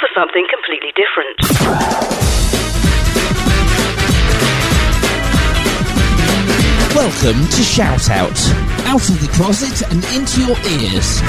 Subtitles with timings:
[0.00, 2.25] for something completely different.
[7.06, 8.36] Welcome to Shout Out.
[8.88, 11.20] Out of the closet and into your ears.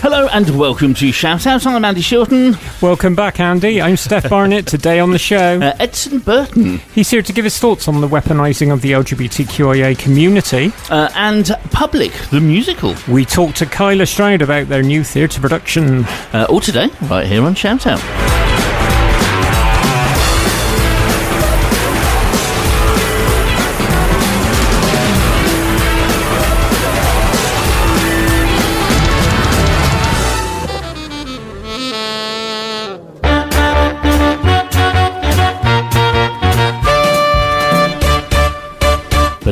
[0.00, 1.66] Hello and welcome to Shout Out.
[1.66, 2.56] I'm Andy Shorten.
[2.80, 3.82] Welcome back, Andy.
[3.82, 4.66] I'm Steph Barnett.
[4.66, 8.08] Today on the show, Uh, Edson Burton he's here to give his thoughts on the
[8.08, 10.72] weaponising of the LGBTQIA community.
[10.88, 12.94] uh, and Public, the musical.
[13.06, 16.06] We talked to Kyla Stroud about their new theatre production.
[16.32, 18.00] Uh, all today, right here on Shout Out.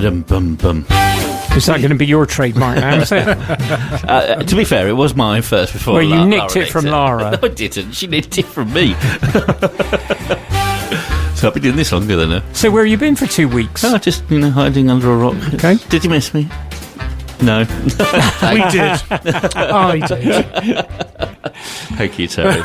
[0.05, 0.87] Ba-dum, bum, bum.
[1.57, 3.27] Is that going to be your trademark now, is it?
[3.27, 6.71] Uh, to be fair, it was mine first before Well, you La- nicked Lara it
[6.71, 7.31] from Lara.
[7.31, 7.93] No, I didn't.
[7.93, 8.93] She nicked it from me.
[11.35, 12.45] so I've been doing this longer than her.
[12.53, 13.83] So, where have you been for two weeks?
[13.83, 15.37] Oh, just, you know, hiding under a rock.
[15.55, 15.77] Okay.
[15.89, 16.51] Did you miss me?
[17.43, 17.59] No.
[18.45, 19.03] We did.
[19.57, 20.87] I did.
[21.97, 22.63] Thank you, Terry.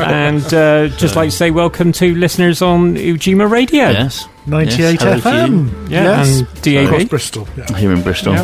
[0.00, 3.90] and uh, just like to say welcome to listeners on Ujima Radio.
[3.90, 4.26] yes.
[4.46, 5.90] 98 Yes, FM.
[5.90, 6.40] Yeah, yes.
[6.40, 7.08] and Across DAB.
[7.10, 7.48] Bristol.
[7.56, 7.76] Yeah.
[7.76, 8.34] Here in Bristol.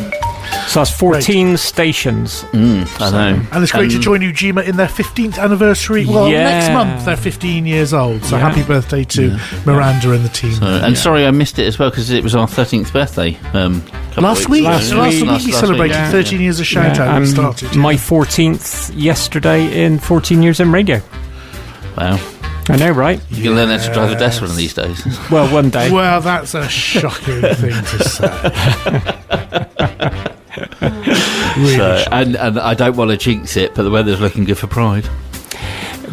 [0.69, 2.45] So that's 14 stations.
[2.53, 3.41] Mm, I know.
[3.53, 6.05] And it's great to Um, join Ujima in their 15th anniversary.
[6.05, 6.45] Well, Yeah.
[6.45, 8.25] next month they're 15 years old.
[8.25, 8.49] So Yeah.
[8.49, 10.55] happy birthday to Miranda and the team.
[10.55, 13.37] So, and sorry I missed it as well because it was our 13th birthday.
[13.55, 13.83] Um,
[14.17, 16.11] last week, weeks last, week, Last- we celebrated yeah.
[16.11, 17.75] 13 years of shout out and started.
[17.77, 21.01] my 14th yesterday in 14 years in radio.
[21.97, 22.19] Wow.
[22.69, 23.21] I know, right?
[23.31, 25.01] You can learn how to drive a desk one of these days.
[25.31, 25.89] Well, one day.
[25.91, 29.13] Well, that's a shocking thing to say.
[30.81, 34.59] really So, and, and I don't want to jinx it, but the weather's looking good
[34.59, 35.09] for Pride.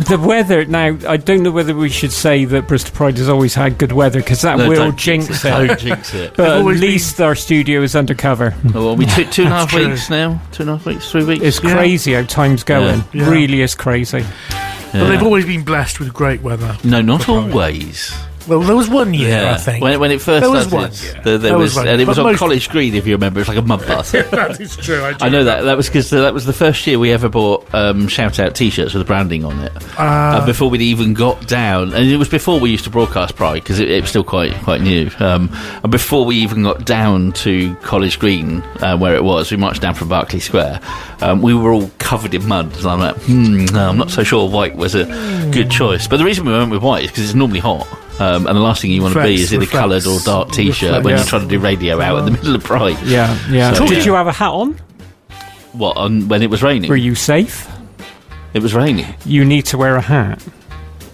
[0.07, 3.53] The weather now, I don't know whether we should say that Bristol Pride has always
[3.53, 5.47] had good weather because that No, will don't jinx it.
[5.47, 6.33] Don't jinx it.
[6.35, 8.55] But at always least our studio is undercover.
[8.73, 9.89] Oh, well, we took two and a half true.
[9.89, 10.41] weeks now.
[10.51, 11.43] Two and a half weeks, three weeks.
[11.43, 11.73] It's Yeah.
[11.73, 13.03] crazy how time's going.
[13.13, 13.29] Yeah.
[13.29, 14.25] Really is crazy.
[14.93, 16.75] But they've always been blessed with great weather.
[16.83, 17.51] no, not for Pride.
[17.51, 18.15] always.
[18.47, 19.81] Well, there was one year, I think.
[19.83, 21.21] When, when it first There was started, one, yeah.
[21.21, 23.39] there, there There was, was and it was on most- College Green, if you remember.
[23.39, 24.11] It was like a mud bath.
[24.31, 25.01] that is true.
[25.01, 25.61] I, I know that.
[25.63, 28.93] That was because that was the first year we ever bought um, shout out T-shirts
[28.93, 29.71] with the branding on it.
[29.97, 30.41] Ah.
[30.41, 33.63] uh, before we'd even got down, and it was before we used to broadcast Pride
[33.63, 35.09] because it, it was still quite quite new.
[35.19, 35.49] Um,
[35.81, 39.81] and before we even got down to College Green, uh, where it was, we marched
[39.81, 40.79] down from Berkeley Square.
[41.21, 44.23] Um, we were all covered in mud, and I'm like, hmm, no, I'm not so
[44.23, 45.05] sure white was a
[45.53, 46.07] good choice.
[46.07, 47.87] But the reason we went with white is because it's normally hot.
[48.19, 50.51] Um, and the last thing you want to be is in a coloured or dark
[50.51, 51.17] T-shirt reflects, when yeah.
[51.17, 52.97] you're trying to do radio out in the middle of Pride.
[53.03, 53.73] Yeah, yeah.
[53.73, 54.79] So- Did you have a hat on?
[55.73, 56.89] What on when it was raining?
[56.89, 57.67] Were you safe?
[58.53, 59.07] It was raining.
[59.25, 60.43] You need to wear a hat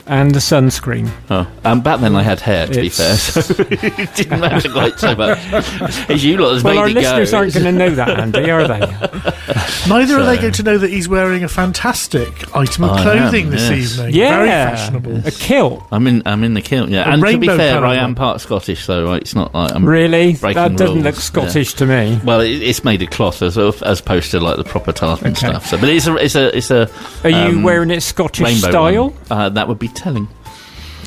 [0.09, 1.09] and a sunscreen.
[1.29, 2.67] Oh, um, back then I had hair.
[2.67, 5.39] To be fair, It's- so it didn't matter quite so much.
[6.09, 7.37] It's you lot has Well, made our it listeners go.
[7.37, 8.79] aren't going to know that, Andy, are they?
[9.87, 13.45] Neither are they going to know that he's wearing a fantastic item of I clothing
[13.45, 13.93] am, this yes.
[13.93, 14.15] evening.
[14.15, 15.27] Yeah, Very fashionable.
[15.27, 15.83] a kilt.
[15.91, 16.23] I'm in.
[16.25, 16.89] I'm in the kilt.
[16.89, 18.15] Yeah, A and to be rainbow fair, colour I am one.
[18.15, 19.85] part Scottish, so right, it's not like I'm.
[19.85, 20.33] Really?
[20.33, 22.19] breaking That doesn't rules, look Scottish to me.
[22.23, 25.47] Well, it, it's made of cloth as as opposed to like the proper tartan Okay.
[25.47, 25.67] stuff.
[25.67, 26.89] So, but it's a it's a it's a.
[27.23, 29.09] Are you um, wearing it Scottish rainbow style?
[29.09, 29.13] one.
[29.29, 30.27] Uh, that would be telling.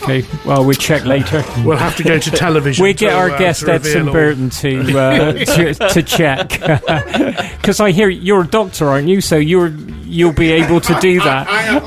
[0.02, 1.44] Okay, well, we check later.
[1.64, 2.82] We'll have to go to television.
[2.82, 6.48] We get to, our uh, guest Edson Burton to, uh, to to check
[7.56, 9.20] because I hear you're a doctor, aren't you?
[9.20, 9.68] So you're
[10.04, 11.48] you'll be able to do that.
[11.48, 11.84] I am.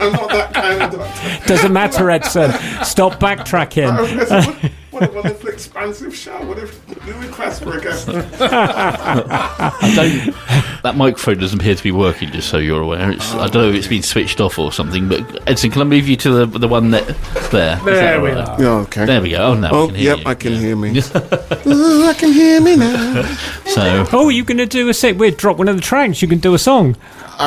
[0.00, 1.46] I'm not that kind of doctor.
[1.46, 2.50] Doesn't matter, Edson.
[2.84, 4.72] Stop backtracking.
[4.94, 6.40] What a wonderful, expansive show.
[6.46, 6.70] What a
[7.04, 8.08] new request for a guest.
[8.08, 10.82] I don't.
[10.84, 12.30] that microphone doesn't appear to be working.
[12.30, 15.08] Just so you're aware, it's, I don't know if it's been switched off or something.
[15.08, 17.06] But Edson, can I move you to the the one that
[17.50, 17.76] there?
[17.76, 18.48] Is that There we all right?
[18.48, 18.62] are.
[18.62, 19.04] Yeah, okay.
[19.04, 19.38] There we go.
[19.38, 19.68] Oh no.
[19.72, 20.24] Oh, I can hear yep, you.
[20.30, 20.58] I can Yeah.
[20.60, 20.88] hear me.
[21.66, 23.22] Ooh, I can hear me now.
[23.66, 25.16] So Oh, you're going to do a set?
[25.16, 26.22] We'll drop one of the tracks.
[26.22, 26.96] You can do a song.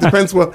[0.00, 0.52] Depends what.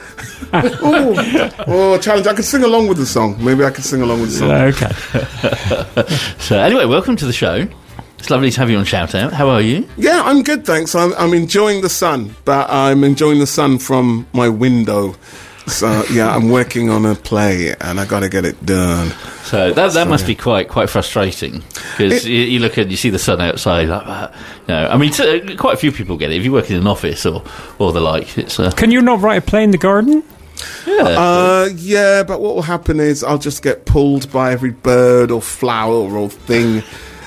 [0.52, 2.28] oh, oh, challenge.
[2.28, 3.38] I can sing along with the song.
[3.44, 4.52] Maybe I can sing along with the song.
[4.52, 6.01] Okay.
[6.40, 7.68] So anyway, welcome to the show.
[8.20, 9.34] It's lovely to have you on Shout Out.
[9.34, 9.88] How are you?
[9.98, 10.94] Yeah, I'm good, thanks.
[10.94, 15.16] I'm, I'm enjoying the sun, but I'm enjoying the sun from my window.
[15.68, 19.10] So yeah, I'm working on a play, and I got to get it done.
[19.44, 21.64] So that that must be quite quite frustrating
[21.98, 24.34] because you, you look and you see the sun outside like that.
[24.68, 26.38] You know, I mean, t- quite a few people get it.
[26.38, 27.44] If you work in an office or
[27.80, 30.24] or the like, it's uh, Can you not write a play in the garden?
[30.86, 31.04] Yeah.
[31.04, 35.42] Uh, yeah, but what will happen is I'll just get pulled by every bird or
[35.42, 36.84] flower or thing.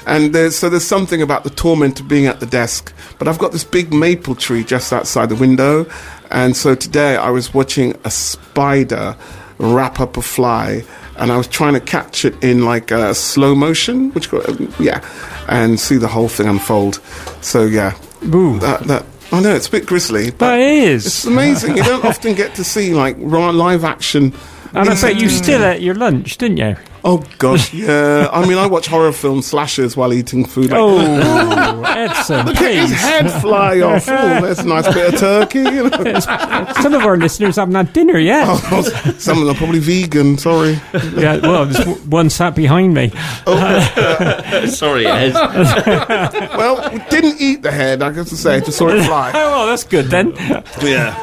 [0.06, 2.92] And there's, so there's something about the torment of being at the desk.
[3.18, 5.86] But I've got this big maple tree just outside the window.
[6.30, 9.16] And so today I was watching a spider
[9.58, 10.84] wrap up a fly,
[11.16, 14.32] and I was trying to catch it in like uh, slow motion, which
[14.80, 15.04] yeah,
[15.48, 17.00] and see the whole thing unfold.
[17.40, 18.58] So yeah, Ooh.
[18.58, 19.06] that that.
[19.32, 21.06] I know it's a bit grisly, but But it is.
[21.06, 21.76] it's amazing.
[21.76, 24.32] You don't often get to see like live action.
[24.74, 26.76] And I bet you still ate your lunch, didn't you?
[27.06, 28.28] Oh gosh, yeah.
[28.32, 30.70] I mean, I watch horror film slashers while eating food.
[30.70, 34.08] Like, Oh, Edson, Look at his head fly off.
[34.08, 35.58] Oh, that's a nice bit of turkey.
[35.58, 36.20] You know.
[36.80, 38.46] Some of our listeners haven't had dinner yet.
[38.48, 38.82] Oh,
[39.18, 40.38] Some of them are probably vegan.
[40.38, 40.80] Sorry.
[41.14, 43.12] Yeah, well, there's one sat behind me.
[43.46, 44.66] Oh.
[44.74, 45.34] Sorry, Ed.
[45.34, 48.00] Well, we didn't eat the head.
[48.02, 49.30] I have to say, just saw it fly.
[49.34, 50.34] Oh, well, that's good then.
[50.80, 51.14] Yeah.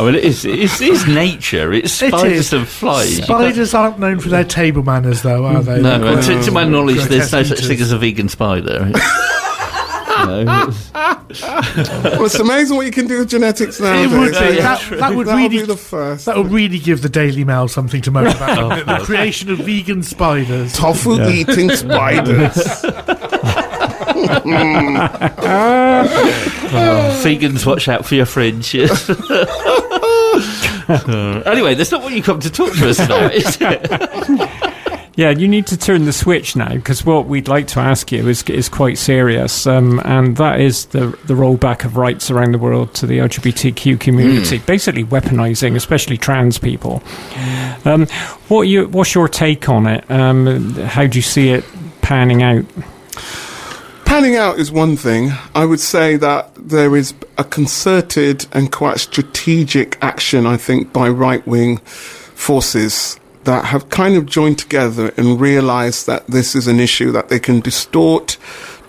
[0.00, 1.72] I mean, it is, it is, it is nature.
[1.74, 2.52] It's spiders is.
[2.54, 3.16] and flies.
[3.18, 5.82] Spiders aren't known for their table manners, though, are they?
[5.82, 8.90] No, They're uh, to, to my knowledge, there's no such thing as a vegan spider.
[10.26, 10.44] no.
[10.44, 14.36] Well, it's amazing what you can do with genetics It would be.
[14.38, 16.26] yeah, That, that would That'll really be the first.
[16.26, 18.68] That would really give the Daily Mail something to moan about.
[18.68, 18.98] wouldn't it?
[19.00, 20.72] the creation of vegan spiders.
[20.72, 22.56] Tofu eating spiders.
[27.22, 28.74] Vegans, watch out for your fringe.
[31.10, 34.70] Uh, anyway, that's not what you come to talk to us about, is it?
[35.16, 38.26] Yeah, you need to turn the switch now because what we'd like to ask you
[38.26, 42.58] is is quite serious, um, and that is the the rollback of rights around the
[42.58, 47.02] world to the LGBTQ community, basically weaponizing, especially trans people.
[47.84, 48.06] Um,
[48.48, 50.10] what you what's your take on it?
[50.10, 51.64] Um, how do you see it
[52.00, 52.64] panning out?
[54.10, 55.30] Panning out is one thing.
[55.54, 61.08] I would say that there is a concerted and quite strategic action, I think, by
[61.08, 66.80] right wing forces that have kind of joined together and realized that this is an
[66.80, 68.36] issue that they can distort,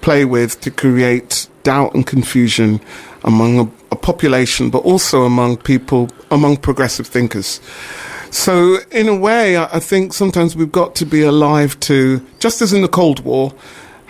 [0.02, 2.82] play with to create doubt and confusion
[3.24, 7.62] among a, a population, but also among people, among progressive thinkers.
[8.32, 12.64] So, in a way, I I think sometimes we've got to be alive to, just
[12.64, 13.54] as in the Cold War,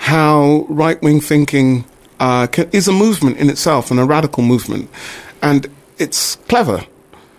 [0.01, 1.85] how right wing thinking
[2.19, 4.89] uh, ca is a movement in itself and a radical movement.
[5.43, 5.67] And
[5.99, 6.85] it's clever.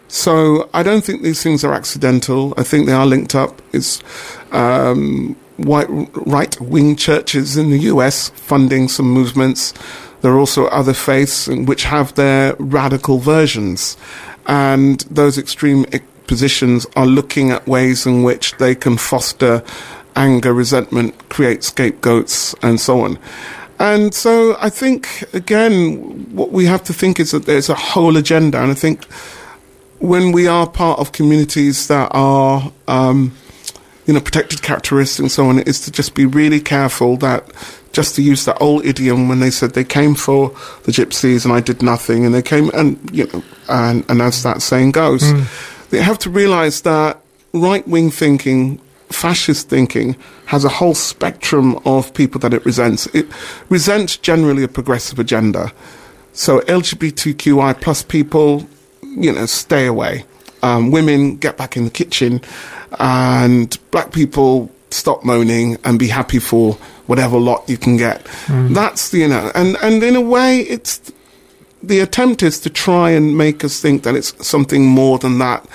[0.06, 2.54] So I don't think these things are accidental.
[2.56, 3.60] I think they are linked up.
[3.72, 4.00] It's
[4.52, 5.88] um, white
[6.36, 9.74] right wing churches in the US funding some movements.
[10.20, 13.96] There are also other faiths which have their radical versions,
[14.46, 15.84] and those extreme
[16.28, 19.64] positions are looking at ways in which they can foster
[20.16, 23.18] anger, resentment, create scapegoats, and so on.
[23.78, 25.96] And so I think, again,
[26.34, 28.60] what we have to think is that there's a whole agenda.
[28.62, 29.04] And I think
[29.98, 33.34] when we are part of communities that are, um,
[34.06, 37.50] you know, protected characteristics and so on, is to just be really careful that,
[37.92, 40.48] just to use that old idiom when they said they came for
[40.84, 44.42] the gypsies and I did nothing, and they came and, you know, and, and as
[44.44, 45.22] that saying goes,
[45.90, 47.20] they have to realize that
[47.52, 48.80] right wing thinking,
[49.14, 50.16] fascist thinking,
[50.46, 53.06] has a whole spectrum of people that it resents.
[53.14, 53.26] It
[53.68, 55.72] resents generally a progressive agenda.
[56.32, 58.66] So LGBTQI plus people,
[59.02, 60.24] you know, stay away.
[60.62, 62.40] Um, women get back in the kitchen,
[62.98, 66.74] and black people stop moaning and be happy for
[67.06, 68.24] whatever lot you can get.
[68.74, 71.12] That's you know, and and in a way, it's
[71.82, 75.66] the attempt is to try and make us think that it's something more than that,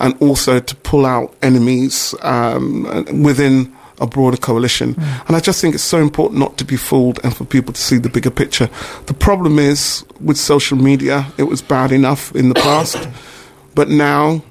[0.00, 2.84] and also to pull out enemies um,
[3.22, 4.94] within a broader coalition.
[5.26, 7.80] And I just think it's so important not to be fooled and for people to
[7.80, 8.68] see the bigger picture.
[9.06, 13.08] The problem is with social media, it was bad enough in the past,
[13.74, 14.42] but now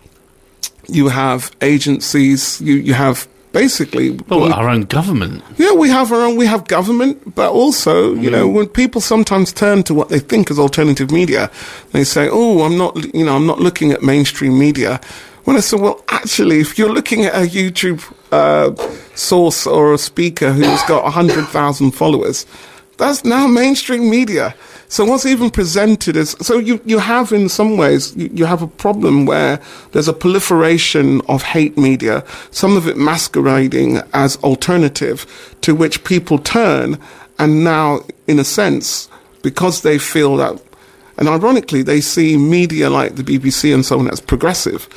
[0.87, 5.43] you have agencies, you, you have basically Well, our own government.
[5.57, 6.35] yeah, we have our own.
[6.35, 10.51] We have government, but also, you know, when people sometimes turn to what they think
[10.51, 11.49] is alternative media,
[11.93, 14.99] they say, "Oh, I'm not, you know, I'm not looking at mainstream media."
[15.45, 18.75] When I say, "Well, actually, if you're looking at a YouTube uh,
[19.15, 22.45] source or a speaker who's got hundred thousand followers,
[22.97, 24.55] that's now mainstream media."
[24.87, 28.63] So what's even presented is so you you have in some ways you, you have
[28.63, 29.59] a problem where
[29.91, 35.27] there's a proliferation of hate media, some of it masquerading as alternative,
[35.61, 36.97] to which people turn,
[37.37, 39.09] and now in a sense
[39.43, 40.64] because they feel that
[41.17, 44.87] and ironically, they see media like the BBC and so on as progressive,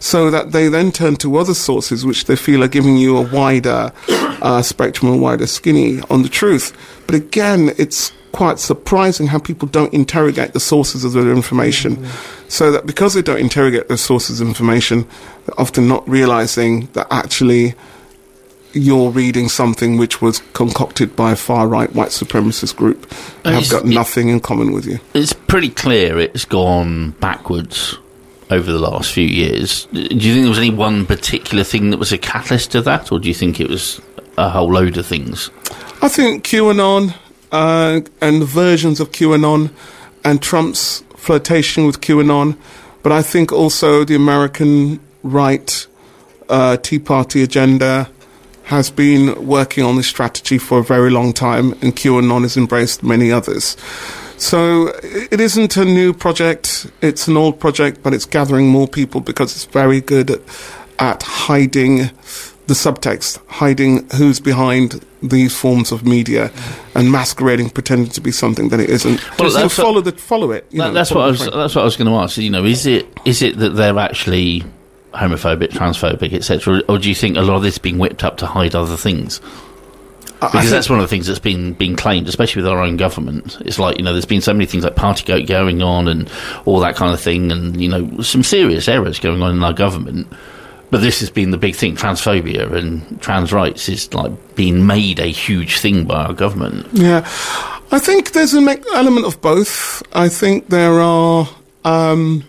[0.00, 3.22] so that they then turn to other sources which they feel are giving you a
[3.22, 6.76] wider uh, spectrum, a wider skinny on the truth.
[7.06, 12.06] But again, it's quite surprising how people don't interrogate the sources of their information.
[12.48, 15.06] So that because they don't interrogate the sources of information,
[15.46, 17.74] they're often not realizing that actually
[18.76, 23.10] you're reading something which was concocted by a far right white supremacist group
[23.44, 24.98] and have It's- got it- nothing in common with you.
[25.14, 27.96] It's pretty clear it's gone backwards
[28.50, 29.88] over the last few years.
[29.92, 33.10] Do you think there was any one particular thing that was a catalyst to that,
[33.10, 34.00] or do you think it was
[34.38, 35.50] a whole load of things?
[36.02, 37.14] I think QAnon
[37.52, 39.70] uh, and the versions of QAnon
[40.24, 42.56] and Trump's flirtation with QAnon,
[43.02, 45.86] but I think also the American right
[46.48, 48.08] uh, Tea Party agenda
[48.66, 53.02] has been working on this strategy for a very long time, and QAnon has embraced
[53.02, 53.76] many others.
[54.38, 59.20] So it isn't a new project, it's an old project, but it's gathering more people
[59.20, 60.30] because it's very good
[60.98, 62.10] at, hiding
[62.66, 66.50] the subtext, hiding who's behind these forms of media
[66.96, 69.20] and masquerading, pretending to be something that it isn't.
[69.38, 70.66] Well, you that's what- follow, the, follow it.
[70.70, 71.54] you That, know, that's follow what I was.
[71.54, 72.36] That's what I was going to ask.
[72.38, 74.64] You know, is it is it that they're actually
[75.16, 78.36] homophobic, transphobic, etc., or do you think a lot of this is being whipped up
[78.38, 79.40] to hide other things?
[80.40, 83.56] Because that's one of the things that's been been claimed, especially with our own government.
[83.62, 86.30] It's like you know, there's been so many things like Partygate going on and
[86.66, 89.72] all that kind of thing, and you know, some serious errors going on in our
[89.72, 90.26] government.
[90.90, 95.20] But this has been the big thing: transphobia and trans rights is like being made
[95.20, 96.86] a huge thing by our government.
[96.92, 97.20] Yeah,
[97.90, 100.02] I think there's an element of both.
[100.12, 101.48] I think there are
[101.86, 102.44] um,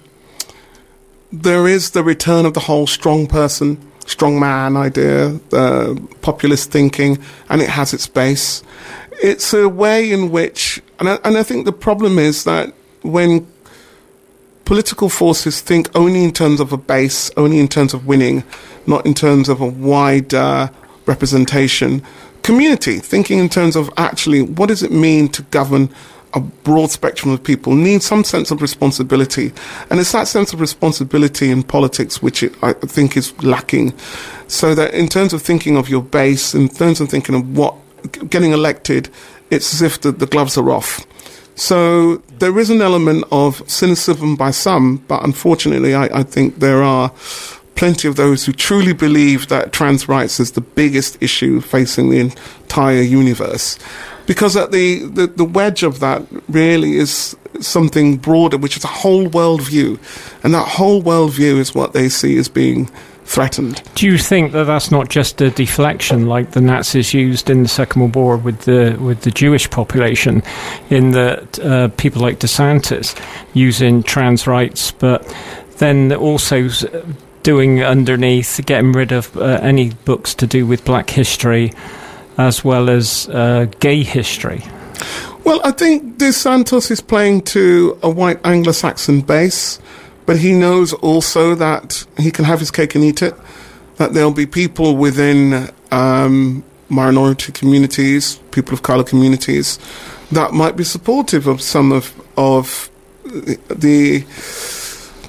[1.31, 7.17] there is the return of the whole strong person, strong man idea, uh, populist thinking,
[7.49, 8.63] and it has its base.
[9.21, 13.47] It's a way in which, and I, and I think the problem is that when
[14.67, 18.43] political forces think only in terms of a base, only in terms of winning,
[18.85, 20.69] not in terms of a wider
[21.05, 22.03] representation.
[22.43, 25.89] Community, thinking in terms of actually what does it mean to govern
[26.33, 29.51] a broad spectrum of people, need some sense of responsibility.
[29.89, 33.93] And it's that sense of responsibility in politics which it, I think is lacking.
[34.47, 37.75] So that in terms of thinking of your base, in terms of thinking of what
[38.29, 39.09] getting elected,
[39.49, 41.05] it's as if the, the gloves are off.
[41.55, 46.83] So there is an element of cynicism by some, but unfortunately, I, I think there
[46.83, 47.11] are
[47.73, 52.19] plenty of those who truly believe that trans rights is the biggest issue facing the
[52.19, 53.77] entire universe.
[54.27, 58.87] Because at the, the, the wedge of that really is something broader, which is a
[58.87, 59.97] whole worldview.
[60.43, 62.91] And that whole worldview is what they see as being
[63.23, 63.81] threatened.
[63.95, 67.69] Do you think that that's not just a deflection like the Nazis used in the
[67.69, 70.43] Second World War with the with the Jewish population,
[70.89, 73.19] in that uh, people like DeSantis
[73.53, 75.25] using trans rights, but
[75.77, 76.69] then also
[77.43, 81.71] doing underneath, getting rid of uh, any books to do with Black history,
[82.37, 84.63] as well as uh, gay history.
[85.43, 89.79] Well, I think DeSantis is playing to a white Anglo-Saxon base,
[90.25, 93.33] but he knows also that he can have his cake and eat it.
[93.95, 99.79] That there'll be people within um, minority communities, people of color communities,
[100.31, 102.89] that might be supportive of some of of
[103.23, 104.19] the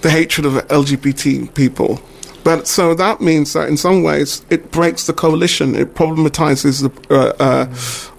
[0.03, 2.01] the hatred of LGBT people.
[2.45, 5.75] But so that means that in some ways it breaks the coalition.
[5.75, 7.75] It problematizes the, uh, uh,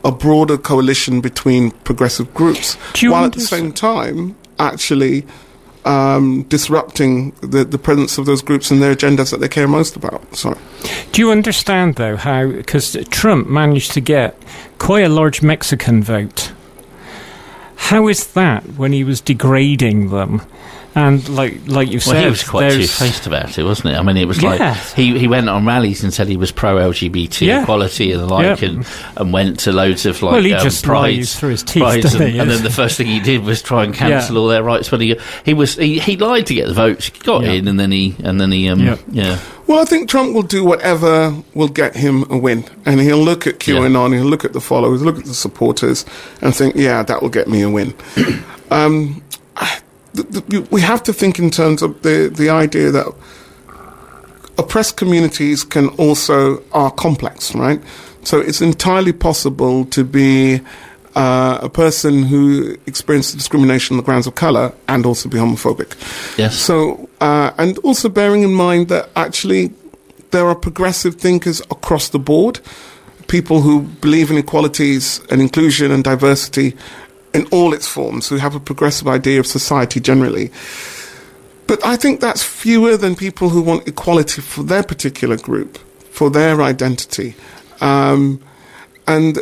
[0.08, 5.26] a broader coalition between progressive groups, while at the same time actually
[5.86, 9.96] um, disrupting the, the presence of those groups and their agendas that they care most
[9.96, 10.36] about.
[10.36, 10.58] Sorry.
[11.12, 14.38] Do you understand, though, how because Trump managed to get
[14.78, 16.52] quite a large Mexican vote?
[17.76, 20.42] How is that when he was degrading them?
[20.96, 23.98] And like like you Well, said, he was quite two faced about it, wasn't it?
[23.98, 24.50] I mean, it was Yeah.
[24.56, 27.62] like he, he went on rallies and said he was pro LGBT Yeah.
[27.62, 28.68] equality and the like, Yeah.
[28.70, 31.84] and, and went to loads of like Well, he um, just prides, through his teeth,
[31.84, 32.40] prides and, he?
[32.40, 34.42] and then the first thing he did was try and cancel Yeah.
[34.42, 34.92] all their rights.
[34.92, 35.16] When he
[35.46, 37.52] he was he, he lied to get the votes, he got Yeah.
[37.52, 38.98] in, and then he and then he um Yeah.
[39.12, 39.38] yeah.
[39.68, 42.66] Well, I think Trump will do whatever will get him a win.
[42.88, 46.04] And he'll look at QAnon, he'll look at the followers, look at the supporters,
[46.42, 47.94] and think, yeah, that will get me a win.
[48.72, 49.22] um,
[50.24, 53.08] the, the, we have to think in terms of the, the idea that
[54.58, 57.82] oppressed communities can also are complex, right?
[58.24, 60.62] So it's entirely possible to be
[61.16, 65.96] uh, a person who experiences discrimination on the grounds of color and also be homophobic.
[66.38, 66.56] Yes.
[66.56, 69.72] So, uh, and also bearing in mind that actually
[70.32, 72.60] there are progressive thinkers across the board,
[73.28, 76.76] people who believe in equalities and inclusion and diversity
[77.34, 80.52] in all its forms, who have a progressive idea of society generally.
[81.68, 85.78] But I think that's fewer than people who want equality for their particular group,
[86.10, 87.36] for their identity.
[87.82, 88.42] Um,
[89.08, 89.38] and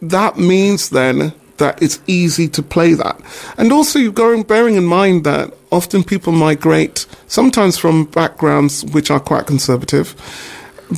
[0.00, 3.20] that means then that it's easy to play that.
[3.56, 9.10] And also, you're going, bearing in mind that often people migrate, sometimes from backgrounds which
[9.10, 10.14] are quite conservative,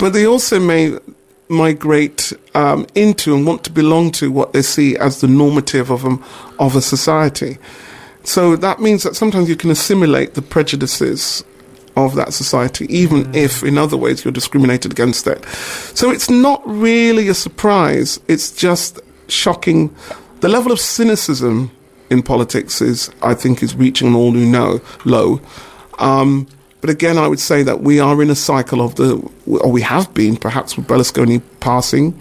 [0.01, 0.99] but they also may
[1.49, 6.05] migrate um, into and want to belong to what they see as the normative of
[6.05, 6.19] a,
[6.59, 7.59] of a society.
[8.25, 11.45] So that means that sometimes you can assimilate the prejudices
[11.97, 15.45] of that society, even if in other ways you're discriminated against it.
[15.95, 18.19] So it's not really a surprise.
[18.27, 19.95] It's just shocking.
[20.41, 21.71] The level of cynicism
[22.11, 25.41] in politics is, I think, is reaching an all new no, low.
[25.99, 26.49] Um,
[26.85, 29.81] but again, I would say that we are in a cycle of the, or we
[29.81, 32.21] have been, perhaps with Berlusconi passing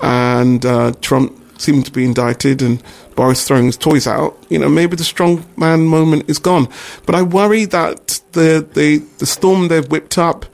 [0.00, 2.80] and uh, Trump seeming to be indicted and
[3.16, 4.38] Boris throwing his toys out.
[4.48, 6.68] You know, maybe the strong man moment is gone.
[7.04, 10.46] But I worry that the the, the storm they've whipped up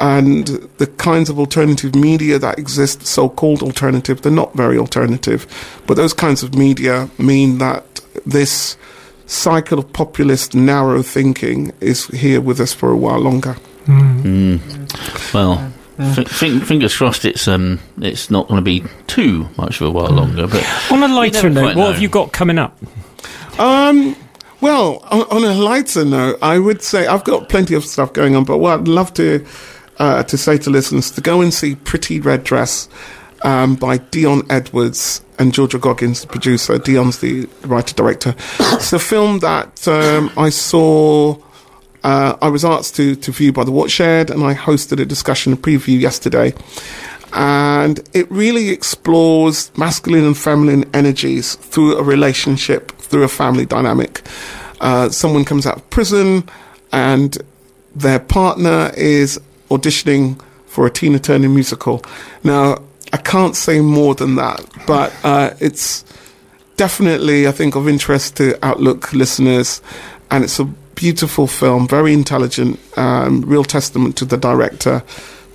[0.00, 0.46] and
[0.78, 5.46] the kinds of alternative media that exist, so-called alternative, they're not very alternative,
[5.86, 8.78] but those kinds of media mean that this
[9.28, 13.56] cycle of populist narrow thinking is here with us for a while longer.
[15.32, 17.24] Well, f- fin- fingers crossed.
[17.24, 20.46] It's um, it's not going to be too much of a while longer.
[20.46, 21.92] But On a lighter note, what know.
[21.92, 22.76] have you got coming up?
[23.58, 24.16] Um,
[24.60, 28.34] well, on, on a lighter note, I would say I've got plenty of stuff going
[28.36, 29.44] on, but what I'd love to
[29.98, 32.88] uh, to say to listeners to go and see Pretty Red Dress
[33.42, 36.78] um, by Dionne Edwards and Georgia Goggins, the producer.
[36.78, 38.34] Dionne's the writer director.
[38.60, 41.36] it's a film that um, I saw.
[42.04, 45.56] Uh, I was asked to, to view by the Watershed, and I hosted a discussion,
[45.56, 46.54] preview yesterday.
[47.32, 54.22] And it really explores masculine and feminine energies through a relationship, through a family dynamic.
[54.80, 56.48] Uh, someone comes out of prison,
[56.92, 57.36] and
[57.94, 59.40] their partner is
[59.70, 62.04] auditioning for a Tina Turner musical.
[62.44, 62.78] Now,
[63.12, 66.04] I can't say more than that, but uh, it's
[66.76, 69.80] definitely, I think, of interest to Outlook listeners,
[70.30, 75.02] and it's a beautiful film, very intelligent, um, real testament to the director.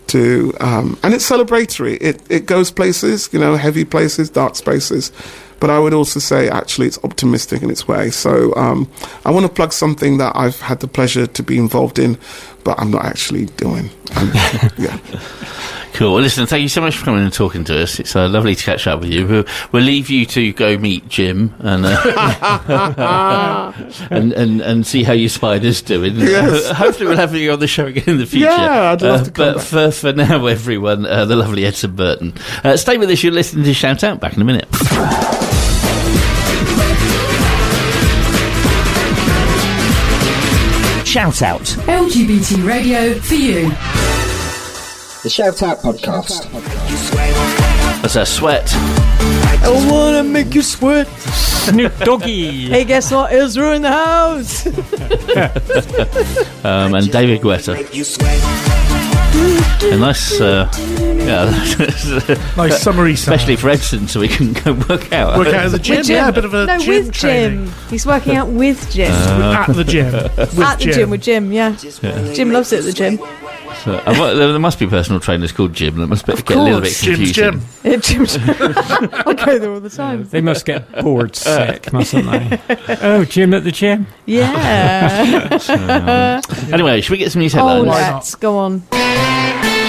[0.07, 1.97] To um, and it's celebratory.
[2.01, 5.11] It it goes places, you know, heavy places, dark spaces,
[5.59, 8.09] but I would also say actually it's optimistic in its way.
[8.11, 8.89] So um,
[9.25, 12.17] I want to plug something that I've had the pleasure to be involved in,
[12.65, 13.89] but I'm not actually doing.
[14.77, 14.97] Yeah.
[15.93, 16.13] Cool.
[16.13, 17.99] Well, listen, thank you so much for coming and talking to us.
[17.99, 19.27] It's uh, lovely to catch up with you.
[19.27, 23.71] We'll, we'll leave you to go meet Jim and uh,
[24.09, 26.15] and, and and see how your spider's doing.
[26.15, 26.71] Yes.
[26.77, 28.47] Hopefully, we'll have you on the show again in the future.
[28.47, 29.65] Yeah, I'd love Uh, to come But back.
[29.65, 32.33] for for now, everyone, uh, the lovely Edson Burton.
[32.63, 33.21] Uh, stay with us.
[33.23, 34.19] You're listening to Shout Out.
[34.19, 34.67] Back in a minute.
[41.05, 41.61] Shout Out.
[41.85, 43.71] LGBT radio for you.
[45.23, 46.51] The Shout Out Podcast.
[48.01, 48.67] That's a sweat.
[48.73, 51.07] I wanna make you sweat.
[51.07, 52.67] Snoop Doggy.
[52.67, 53.31] Hey, guess what?
[53.31, 54.67] Israel in the house.
[56.65, 57.75] Um, and David Guetta.
[59.35, 60.71] A nice, uh,
[61.25, 61.45] yeah,
[62.57, 63.35] Nice summary sound.
[63.35, 65.37] especially for Edson, so we can go work out.
[65.37, 65.97] Work out at the gym.
[65.97, 66.15] With Jim.
[66.15, 67.65] Yeah, a bit of a no, gym with training.
[67.65, 67.73] Jim.
[67.89, 69.11] He's working out with Jim.
[69.11, 70.11] At the gym.
[70.13, 71.09] With At the gym.
[71.09, 71.75] with Jim, yeah.
[72.33, 73.17] Jim loves it at the gym.
[73.83, 75.97] So, uh, well, there, there must be personal trainers called Jim.
[75.97, 77.01] That must be, get a little bit course.
[77.01, 77.33] Jim's confusing.
[77.33, 77.61] gym.
[77.83, 78.25] Yeah, Jim.
[79.25, 80.23] I go there all the time.
[80.25, 82.61] They must get bored sick, mustn't they?
[83.01, 84.07] Oh, Jim at the gym.
[84.25, 85.59] Yeah.
[86.71, 87.87] Anyway, should we get some news oh, headlines?
[87.87, 88.13] Why not?
[88.13, 88.83] let's go on.
[89.23, 89.82] Thank you.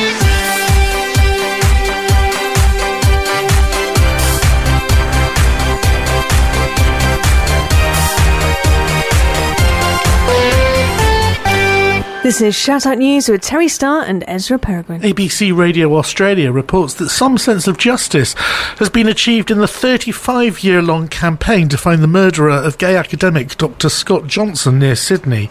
[12.25, 15.03] This is Shout Out News with Terry Starr and Ezra Peregrine.
[15.03, 18.33] ABC Radio Australia reports that some sense of justice
[18.79, 22.97] has been achieved in the 35 year long campaign to find the murderer of gay
[22.97, 23.91] academic Dr.
[23.91, 25.51] Scott Johnson near Sydney.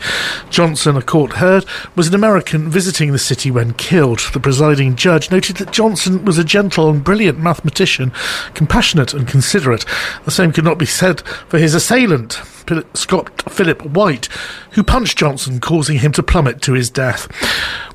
[0.50, 1.64] Johnson, a court heard,
[1.96, 4.22] was an American visiting the city when killed.
[4.34, 8.12] The presiding judge noted that Johnson was a gentle and brilliant mathematician,
[8.56, 9.86] compassionate and considerate.
[10.26, 12.42] The same could not be said for his assailant.
[12.94, 14.28] Scott Philip White,
[14.72, 17.26] who punched Johnson, causing him to plummet to his death.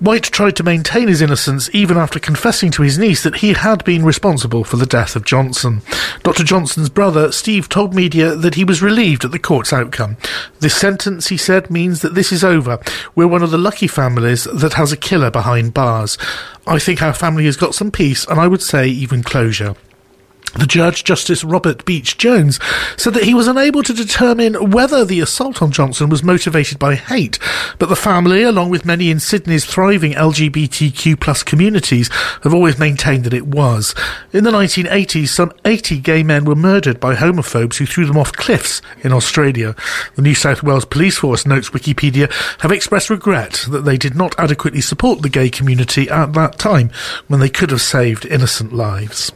[0.01, 3.85] White tried to maintain his innocence even after confessing to his niece that he had
[3.85, 5.83] been responsible for the death of Johnson.
[6.23, 6.45] Dr.
[6.45, 10.17] Johnson's brother, Steve, told media that he was relieved at the court's outcome.
[10.61, 12.79] This sentence, he said, means that this is over.
[13.15, 16.17] We're one of the lucky families that has a killer behind bars.
[16.67, 19.75] I think our family has got some peace, and I would say even closure.
[20.55, 22.59] The judge, Justice Robert Beech-Jones,
[22.97, 26.95] said that he was unable to determine whether the assault on Johnson was motivated by
[26.95, 27.39] hate,
[27.79, 32.09] but the family, along with many in Sydney's thriving LGBTQ plus communities,
[32.43, 33.95] have always maintained that it was.
[34.33, 38.33] In the 1980s, some 80 gay men were murdered by homophobes who threw them off
[38.33, 39.77] cliffs in Australia.
[40.17, 44.39] The New South Wales Police Force, notes Wikipedia, have expressed regret that they did not
[44.39, 46.91] adequately support the gay community at that time
[47.29, 49.33] when they could have saved innocent lives.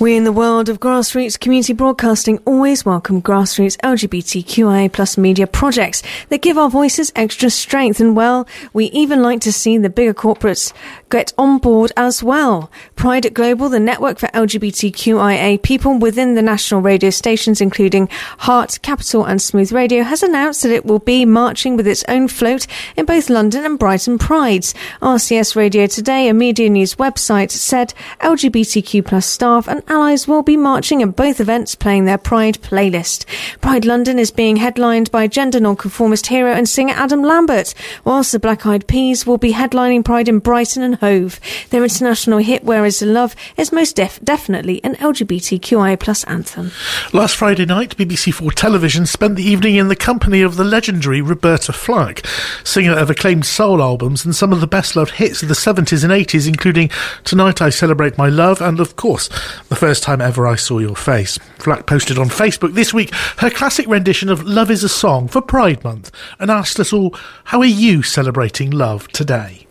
[0.00, 6.02] We in the world of grassroots community broadcasting always welcome grassroots LGBTQIA plus media projects
[6.28, 8.00] that give our voices extra strength.
[8.00, 10.72] And well, we even like to see the bigger corporates
[11.12, 12.70] get on board as well.
[12.96, 18.78] Pride at Global, the network for LGBTQIA people within the national radio stations including Heart,
[18.80, 22.66] Capital and Smooth Radio has announced that it will be marching with its own float
[22.96, 24.74] in both London and Brighton Prides.
[25.02, 30.56] RCS Radio Today, a media news website, said LGBTQ plus staff and allies will be
[30.56, 33.26] marching at both events playing their Pride playlist.
[33.60, 38.38] Pride London is being headlined by gender nonconformist hero and singer Adam Lambert, whilst the
[38.38, 41.40] Black Eyed Peas will be headlining Pride in Brighton and Hove.
[41.70, 46.70] Their international hit Where Is the Love is most def- definitely an LGBTQI plus anthem.
[47.12, 51.72] Last Friday night, BBC4 Television spent the evening in the company of the legendary Roberta
[51.72, 52.24] Flack,
[52.62, 56.04] singer of acclaimed soul albums and some of the best loved hits of the 70s
[56.04, 56.88] and 80s, including
[57.24, 59.28] Tonight I Celebrate My Love and, of course,
[59.70, 61.36] The First Time Ever I Saw Your Face.
[61.58, 65.42] Flack posted on Facebook this week her classic rendition of Love is a Song for
[65.42, 67.12] Pride Month and asked us all,
[67.44, 69.66] How are you celebrating love today?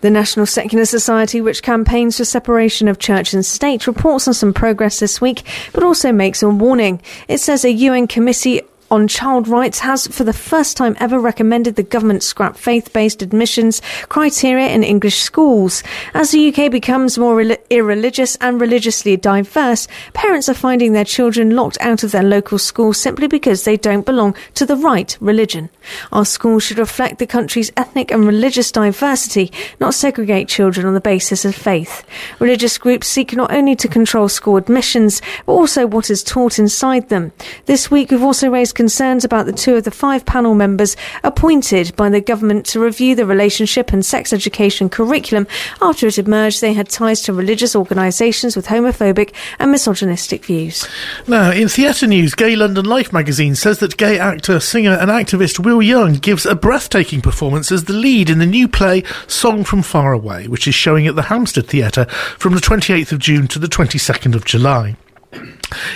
[0.00, 4.52] The National Secular Society, which campaigns for separation of church and state, reports on some
[4.52, 7.00] progress this week, but also makes a warning.
[7.28, 11.74] It says a UN committee on child rights has, for the first time ever, recommended
[11.74, 15.82] the government scrap faith based admissions criteria in English schools.
[16.12, 17.40] As the UK becomes more
[17.70, 23.00] irreligious and religiously diverse, parents are finding their children locked out of their local schools
[23.00, 25.70] simply because they don't belong to the right religion.
[26.12, 31.00] Our schools should reflect the country's ethnic and religious diversity, not segregate children on the
[31.00, 32.04] basis of faith.
[32.38, 37.08] Religious groups seek not only to control school admissions, but also what is taught inside
[37.08, 37.32] them.
[37.66, 41.94] This week, we've also raised concerns about the two of the five panel members appointed
[41.96, 45.46] by the government to review the relationship and sex education curriculum
[45.80, 50.86] after it emerged they had ties to religious organisations with homophobic and misogynistic views.
[51.26, 55.58] Now, in theatre news, Gay London Life magazine says that gay actor, singer, and activist
[55.58, 59.82] Will Young gives a breathtaking performance as the lead in the new play Song from
[59.82, 62.04] Far Away, which is showing at the Hampstead Theatre
[62.38, 64.96] from the 28th of June to the 22nd of July.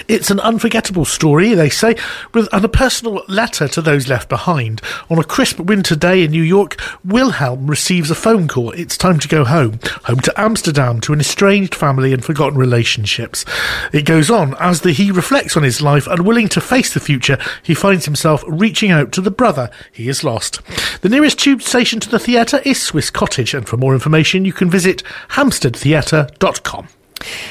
[0.09, 1.96] It's an unforgettable story, they say,
[2.35, 4.81] with and a personal letter to those left behind.
[5.11, 8.72] On a crisp winter day in New York, Wilhelm receives a phone call.
[8.72, 13.44] It's time to go home, home to Amsterdam, to an estranged family and forgotten relationships.
[13.92, 17.38] It goes on as the, he reflects on his life, unwilling to face the future.
[17.62, 20.61] He finds himself reaching out to the brother he has lost.
[21.03, 24.53] The nearest tube station to the theatre is Swiss Cottage, and for more information, you
[24.53, 26.88] can visit hampsteadtheatre.com.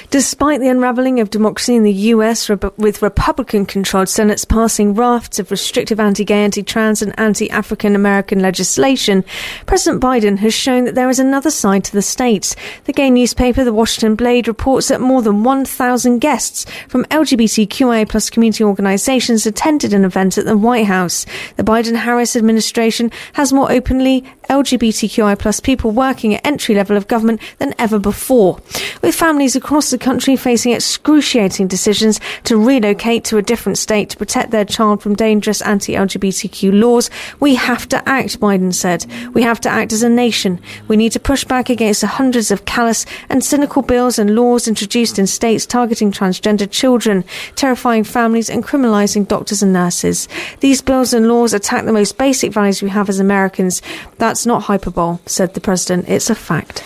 [0.09, 5.51] Despite the unravelling of democracy in the US, with Republican controlled Senates passing rafts of
[5.51, 9.23] restrictive anti gay, anti trans, and anti African American legislation,
[9.65, 12.55] President Biden has shown that there is another side to the states.
[12.85, 18.29] The gay newspaper, The Washington Blade, reports that more than 1,000 guests from LGBTQIA plus
[18.29, 21.25] community organizations attended an event at the White House.
[21.57, 27.07] The Biden Harris administration has more openly LGBTQI plus people working at entry level of
[27.07, 28.59] government than ever before.
[29.01, 34.17] With families across the country facing excruciating decisions to relocate to a different state to
[34.17, 37.09] protect their child from dangerous anti-LGBTQ laws,
[37.41, 39.05] we have to act, Biden said.
[39.33, 40.61] We have to act as a nation.
[40.87, 44.67] We need to push back against the hundreds of callous and cynical bills and laws
[44.67, 50.27] introduced in states targeting transgender children, terrifying families and criminalizing doctors and nurses.
[50.59, 53.81] These bills and laws attack the most basic values we have as Americans.
[54.17, 56.07] That's not hyperbole, said the president.
[56.07, 56.83] It's a fact.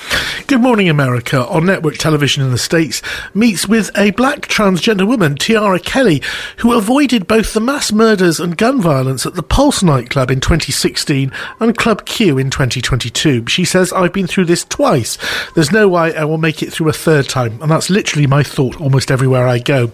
[0.47, 3.01] Good Morning America on network television in the States
[3.33, 6.21] meets with a black transgender woman, Tiara Kelly,
[6.57, 11.31] who avoided both the mass murders and gun violence at the Pulse nightclub in 2016
[11.59, 13.47] and Club Q in 2022.
[13.47, 15.17] She says, I've been through this twice.
[15.55, 17.61] There's no way I will make it through a third time.
[17.61, 19.91] And that's literally my thought almost everywhere I go.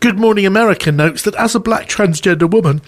[0.00, 2.82] Good Morning America notes that as a black transgender woman,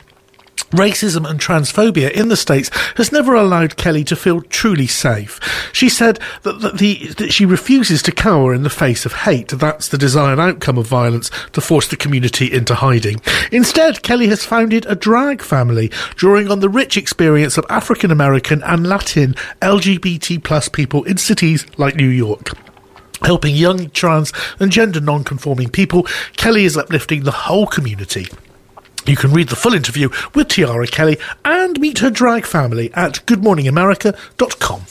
[0.70, 5.40] Racism and transphobia in the States has never allowed Kelly to feel truly safe.
[5.72, 9.48] She said that, that, the, that she refuses to cower in the face of hate.
[9.48, 13.20] That's the desired outcome of violence to force the community into hiding.
[13.50, 18.62] Instead, Kelly has founded a drag family, drawing on the rich experience of African American
[18.62, 22.52] and Latin LGBT plus people in cities like New York.
[23.22, 26.06] Helping young trans and gender non-conforming people,
[26.36, 28.28] Kelly is uplifting the whole community.
[29.06, 33.24] You can read the full interview with Tiara Kelly and meet her drag family at
[33.26, 34.82] goodmorningamerica.com.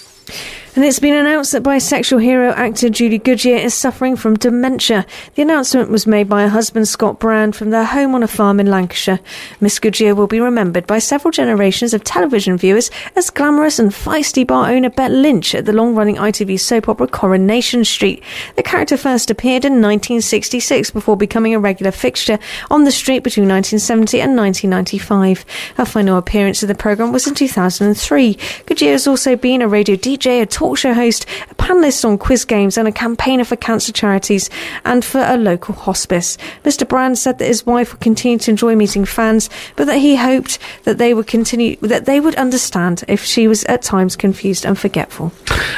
[0.75, 5.03] And it's been announced that bisexual hero actor Julie Goodyear is suffering from dementia.
[5.33, 8.59] The announcement was made by her husband Scott Brand from their home on a farm
[8.59, 9.19] in Lancashire.
[9.59, 14.45] Miss Goodyear will be remembered by several generations of television viewers as glamorous and feisty
[14.45, 18.23] bar owner Bet Lynch at the long-running ITV soap opera Coronation Street.
[18.55, 22.37] The character first appeared in 1966 before becoming a regular fixture
[22.69, 25.45] on the street between 1970 and 1995.
[25.77, 28.37] Her final appearance in the programme was in 2003.
[28.67, 32.43] Goodyear has also been a radio DJ, a talk show host, a panelist on quiz
[32.43, 34.49] games, and a campaigner for cancer charities
[34.83, 36.37] and for a local hospice.
[36.65, 36.85] Mr.
[36.85, 40.59] Brand said that his wife would continue to enjoy meeting fans, but that he hoped
[40.83, 44.77] that they would continue that they would understand if she was at times confused and
[44.77, 45.31] forgetful.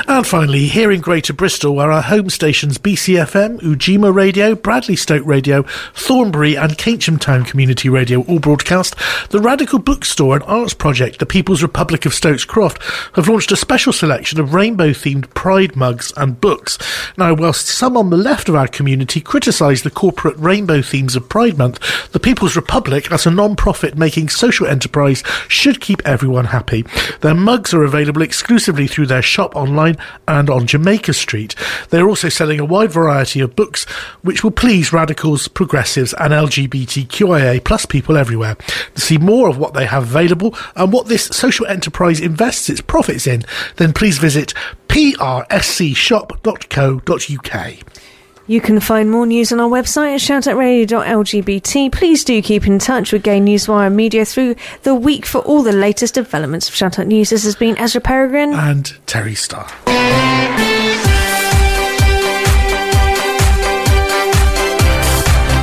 [0.08, 5.28] And finally, here in Greater Bristol, where our home stations BCFM, Ujima Radio, Bradley Stoke
[5.28, 5.62] Radio,
[5.94, 8.96] Thornbury, and Keynsham Town Community Radio all broadcast,
[9.30, 12.82] the Radical Bookstore and Arts Project, the People's Republic of Stokes Croft,
[13.13, 16.78] have launched a special selection of rainbow themed pride mugs and books.
[17.18, 21.28] Now, whilst some on the left of our community criticise the corporate rainbow themes of
[21.28, 26.46] Pride Month, the People's Republic, as a non profit making social enterprise, should keep everyone
[26.46, 26.86] happy.
[27.20, 31.54] Their mugs are available exclusively through their shop online and on Jamaica Street.
[31.90, 33.84] They're also selling a wide variety of books
[34.22, 38.56] which will please radicals, progressives, and LGBTQIA plus people everywhere.
[38.96, 42.80] To see more of what they have available and what this social enterprise invests its
[42.80, 43.44] profits in,
[43.76, 44.54] then please visit
[44.88, 47.78] prscshop.co.uk.
[48.47, 51.91] You can find more news on our website at shoutoutradio.lgbt.
[51.93, 55.71] Please do keep in touch with Gay Newswire Media through the week for all the
[55.71, 57.30] latest developments of Shoutout News.
[57.30, 59.69] This has been Ezra Peregrine and Terry Starr.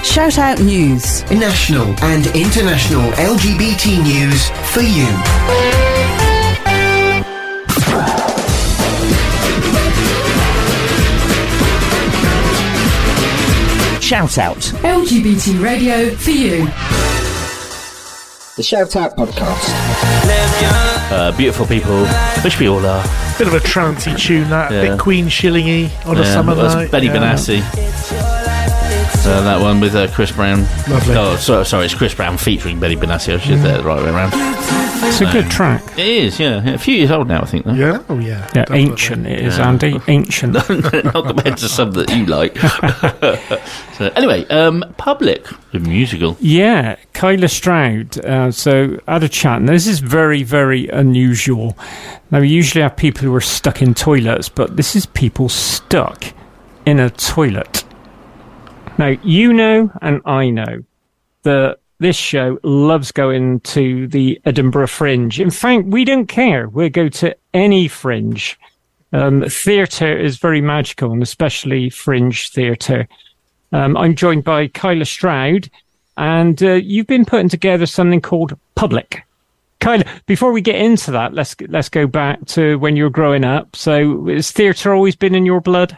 [0.03, 1.23] Shoutout News.
[1.31, 5.88] National and international LGBT news for you.
[14.09, 14.57] Shout Out.
[14.57, 16.65] LGBT radio for you.
[18.57, 19.69] The Shout Out Podcast.
[21.13, 22.07] Uh, beautiful people,
[22.43, 23.05] which we all are.
[23.37, 24.73] Bit of a trancy tune, that.
[24.73, 24.93] Yeah.
[24.93, 26.91] Bit Queen Shillingy on a Yeah, summer that's night.
[26.91, 27.17] Benny yeah.
[27.19, 28.28] Benassi.
[29.29, 30.61] Uh, that one with uh, Chris Brown.
[30.89, 31.15] Lovely.
[31.15, 33.33] Oh, sorry, sorry, it's Chris Brown featuring Benny Benassi.
[33.39, 34.33] She's should say the right way around.
[34.35, 35.83] It's a good track.
[35.99, 36.67] It is, yeah.
[36.67, 37.67] A few years old now, I think.
[37.67, 37.75] Though.
[37.75, 38.27] Yeah, oh yeah.
[38.29, 38.79] Yeah, definitely.
[38.81, 39.69] ancient it is, Yeah.
[39.69, 40.01] Andy.
[40.09, 40.53] Ancient.
[41.05, 42.57] Not compared to some that you like.
[43.99, 46.39] so, anyway, um, Public, the musical.
[46.41, 48.19] Yeah, Kyla Stroud.
[48.25, 51.77] Uh, so, I had a chat, and this is very, very unusual.
[52.31, 56.25] Now, we usually have people who are stuck in toilets, but this is people stuck
[56.87, 57.85] in a toilet.
[58.99, 60.83] Now, you know, and I know
[61.45, 65.41] that this show loves going to the Edinburgh Fringe.
[65.41, 66.69] In fact, we don't care.
[66.69, 68.59] We'll go to any fringe.
[69.13, 73.09] Um, theatre is very magical, and especially fringe theatre.
[73.73, 75.71] Um, I'm joined by Kyla Stroud,
[76.17, 79.23] and uh, you've been putting together something called Public.
[79.81, 83.45] Kyla, before we get into that, let's let's go back to when you were growing
[83.45, 83.77] up.
[83.77, 85.97] So, has theatre always been in your blood?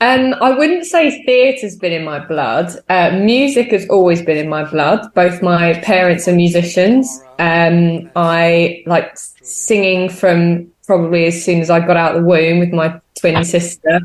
[0.00, 2.70] Um, I wouldn't say theatre's been in my blood.
[2.90, 5.06] Uh, music has always been in my blood.
[5.14, 7.22] Both my parents are musicians.
[7.38, 12.58] Um, I like singing from probably as soon as I got out of the womb
[12.58, 14.00] with my twin sister.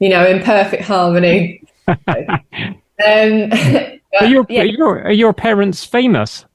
[0.00, 1.62] You know, in perfect harmony.
[1.88, 1.96] um,
[4.20, 4.62] Are your, yeah.
[4.62, 6.46] are your are your parents famous?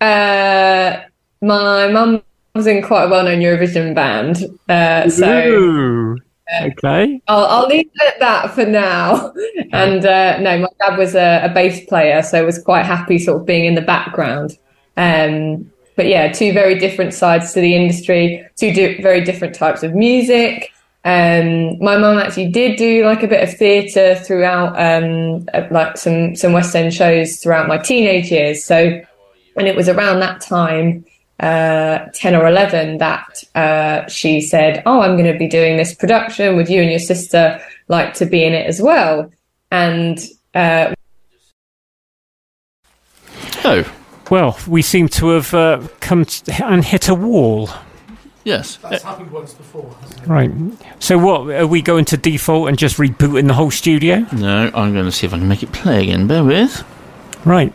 [0.00, 1.00] Uh,
[1.42, 2.22] my mum
[2.54, 6.18] was in quite a well-known Eurovision band, uh, so Ooh,
[6.62, 7.20] okay.
[7.28, 9.32] I'll, I'll leave it at that for now.
[9.72, 13.40] And uh, no, my dad was a, a bass player, so was quite happy sort
[13.40, 14.58] of being in the background.
[14.96, 19.94] Um, but yeah, two very different sides to the industry, two very different types of
[19.94, 20.72] music.
[21.04, 26.36] Um, my mum actually did do like a bit of theatre throughout, um, like some
[26.36, 28.64] some West End shows throughout my teenage years.
[28.64, 29.00] So,
[29.56, 31.04] and it was around that time,
[31.40, 35.94] uh, ten or eleven, that uh, she said, "Oh, I'm going to be doing this
[35.94, 36.56] production.
[36.56, 39.30] Would you and your sister like to be in it as well?"
[39.70, 40.18] And
[40.54, 40.92] uh,
[43.64, 43.84] Oh,
[44.30, 47.68] Well, we seem to have uh, come t- and hit a wall.
[48.44, 48.76] yes.
[48.78, 49.94] That's happened once before.
[50.26, 50.50] Right.
[50.98, 54.26] So, what are we going to default and just rebooting the whole studio?
[54.32, 56.26] No, I'm going to see if I can make it play again.
[56.26, 56.84] Bear with.
[57.44, 57.72] Right.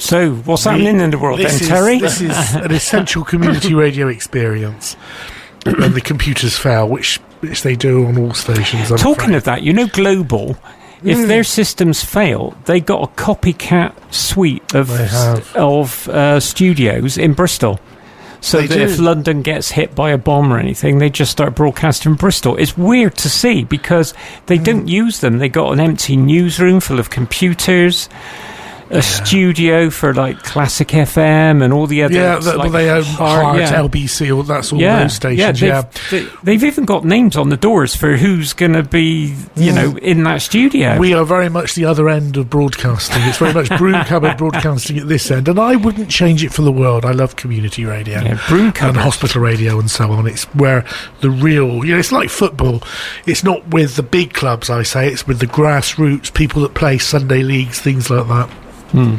[0.00, 1.98] So, what's happening in the world this then, is, Terry?
[2.00, 4.94] This is an essential community radio experience.
[5.64, 8.90] when the computers fail, which which they do on all stations.
[8.90, 9.36] I'm Talking afraid.
[9.36, 10.56] of that, you know, Global,
[11.04, 11.26] if Mm.
[11.28, 14.90] their systems fail, they got a copycat suite of
[15.54, 17.78] of uh, studios in Bristol.
[18.42, 18.80] So They that do.
[18.84, 22.56] if London gets hit by a bomb or anything, they just start broadcasting in Bristol.
[22.56, 24.14] It's weird to see because
[24.46, 24.64] they Mm.
[24.64, 25.38] don't use them.
[25.38, 28.08] They got an empty newsroom full of computers.
[28.90, 32.14] A studio for like classic FM and all the other.
[32.14, 33.72] Um, yeah, that, like, well, they own Heart, yeah.
[33.74, 35.62] LBC, all that's all yeah, those stations.
[35.62, 38.82] yeah, Yeah, they've, they, have even got names on the doors for who's going to
[38.82, 39.98] be, you know, mm.
[39.98, 40.98] in that studio.
[40.98, 43.22] We are very much the other end of broadcasting.
[43.22, 46.62] It's very much broom cupboard broadcasting at this end, and I wouldn't change it for
[46.62, 47.04] the world.
[47.04, 50.26] I love community radio yeah, broom and hospital radio and so on.
[50.26, 50.84] It's where
[51.20, 52.82] the real, you know, it's like football.
[53.26, 55.08] It's not with the big clubs, I say.
[55.08, 58.50] It's with the grassroots people that play Sunday leagues, things like that.
[58.90, 59.16] Hmm.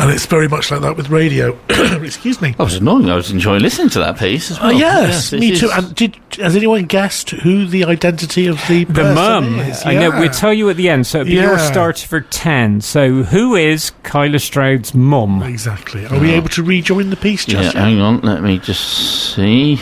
[0.00, 1.58] And it's very much like that with radio.
[1.68, 2.54] Excuse me.
[2.58, 3.10] I was annoying.
[3.10, 4.72] I was enjoying listening to that piece as Oh well.
[4.78, 5.70] yes, it me is- too.
[5.72, 9.58] And did has anyone guessed who the identity of the The person mum.
[9.60, 9.84] is?
[9.84, 10.10] I know.
[10.10, 11.06] We'll tell you at the end.
[11.06, 11.70] So it'll be your Yeah.
[11.70, 12.80] starter for 10.
[12.80, 15.42] So who is Kyla Stroud's mum?
[15.42, 16.06] Exactly.
[16.06, 17.74] Are we able to rejoin the piece Yeah, yet?
[17.74, 18.20] hang on.
[18.20, 19.80] Let me just see.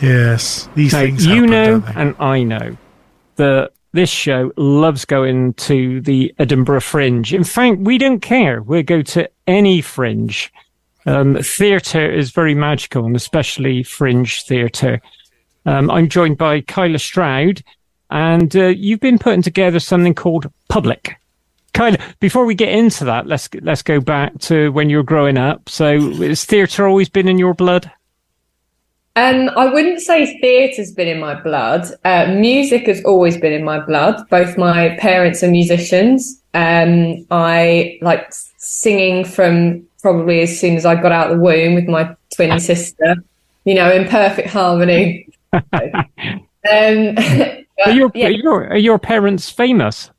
[0.00, 1.24] Yes, these Now, things.
[1.26, 2.00] you happen, know, don't they?
[2.00, 2.76] and I know
[3.36, 7.32] that this show loves going to the Edinburgh Fringe.
[7.32, 8.60] In fact, we don't care.
[8.60, 10.52] We'll go to any fringe.
[11.06, 15.00] Um, theatre is very magical, and especially fringe theatre.
[15.64, 17.62] Um, I'm joined by Kyla Stroud,
[18.10, 21.14] and uh, you've been putting together something called Public.
[21.72, 25.36] Kyla, before we get into that, let's let's go back to when you were growing
[25.36, 25.68] up.
[25.68, 27.90] So, has theatre always been in your blood?
[29.16, 31.86] Um, I wouldn't say theatre's been in my blood.
[32.04, 34.28] Uh, music has always been in my blood.
[34.28, 36.42] Both my parents are musicians.
[36.52, 41.74] Um, I like singing from probably as soon as I got out of the womb
[41.74, 43.16] with my twin sister,
[43.64, 45.28] you know, in perfect harmony.
[45.52, 45.62] um,
[47.84, 48.26] Are your, yeah.
[48.26, 50.10] are your, are your parents famous?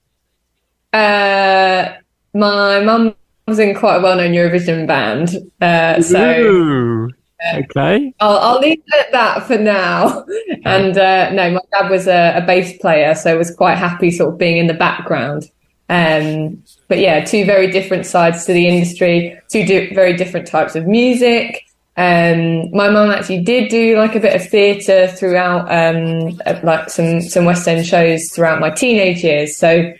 [0.91, 1.93] Uh,
[2.33, 3.15] my mum
[3.47, 7.09] was in quite a well-known Eurovision band, uh, so Ooh.
[7.53, 8.13] Okay.
[8.19, 10.25] I'll, I'll leave it at that for now.
[10.63, 14.33] And uh, no, my dad was a, a bass player, so was quite happy sort
[14.33, 15.49] of being in the background.
[15.89, 20.87] Um, but yeah, two very different sides to the industry, two very different types of
[20.87, 21.61] music.
[21.97, 27.21] Um, my mum actually did do like a bit of theatre throughout, um, like some
[27.21, 29.55] some West End shows throughout my teenage years.
[29.57, 29.93] So,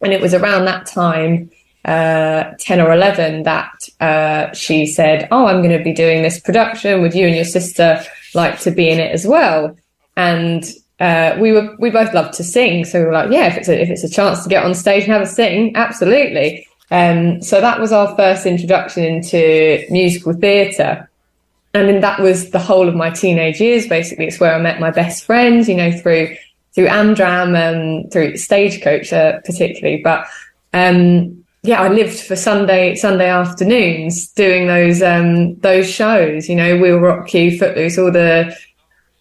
[0.00, 1.50] and it was around that time,
[1.84, 6.40] uh, ten or eleven, that uh, she said, "Oh, I'm going to be doing this
[6.40, 7.00] production.
[7.00, 8.02] Would you and your sister
[8.34, 9.76] like to be in it as well?"
[10.16, 10.64] And
[11.00, 13.68] uh, we were we both loved to sing, so we were like, "Yeah, if it's
[13.68, 17.42] a, if it's a chance to get on stage and have a sing, absolutely." Um,
[17.42, 21.08] so that was our first introduction into musical theatre
[21.74, 24.80] and then that was the whole of my teenage years basically it's where i met
[24.80, 26.36] my best friends you know through
[26.74, 30.26] through amdram and through stagecoach uh, particularly but
[30.72, 36.78] um yeah i lived for sunday sunday afternoons doing those um those shows you know
[36.78, 38.54] we'll rock you footloose all the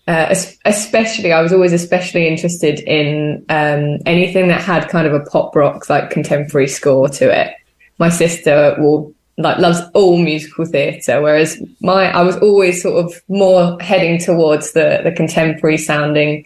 [0.07, 0.33] uh,
[0.65, 5.55] especially i was always especially interested in um anything that had kind of a pop
[5.55, 7.53] rock like contemporary score to it
[7.99, 13.21] my sister will like loves all musical theatre, whereas my I was always sort of
[13.27, 16.45] more heading towards the the contemporary sounding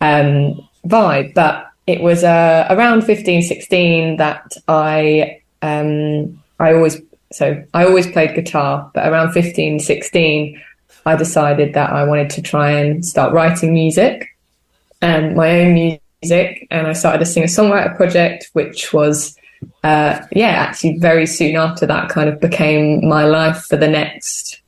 [0.00, 1.34] um, vibe.
[1.34, 7.00] But it was uh, around 15, 16 that I um, I always
[7.32, 10.60] so I always played guitar, but around 15, 16,
[11.06, 14.36] I decided that I wanted to try and start writing music
[15.00, 19.36] and my own music, and I started a singer songwriter project, which was
[19.84, 24.60] uh, yeah, actually, very soon after that, kind of became my life for the next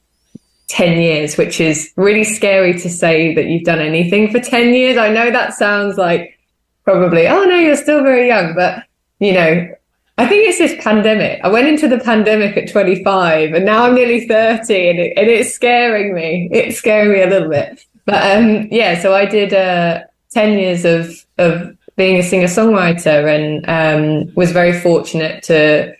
[0.68, 4.96] 10 years, which is really scary to say that you've done anything for 10 years.
[4.96, 6.38] I know that sounds like
[6.84, 8.84] probably, oh no, you're still very young, but
[9.18, 9.74] you know,
[10.16, 11.40] I think it's this pandemic.
[11.42, 15.28] I went into the pandemic at 25 and now I'm nearly 30 and, it, and
[15.28, 16.48] it's scaring me.
[16.52, 17.84] It's scaring me a little bit.
[18.04, 23.26] But um, yeah, so I did uh, 10 years of, of being a singer songwriter
[23.34, 25.94] and um, was very fortunate to,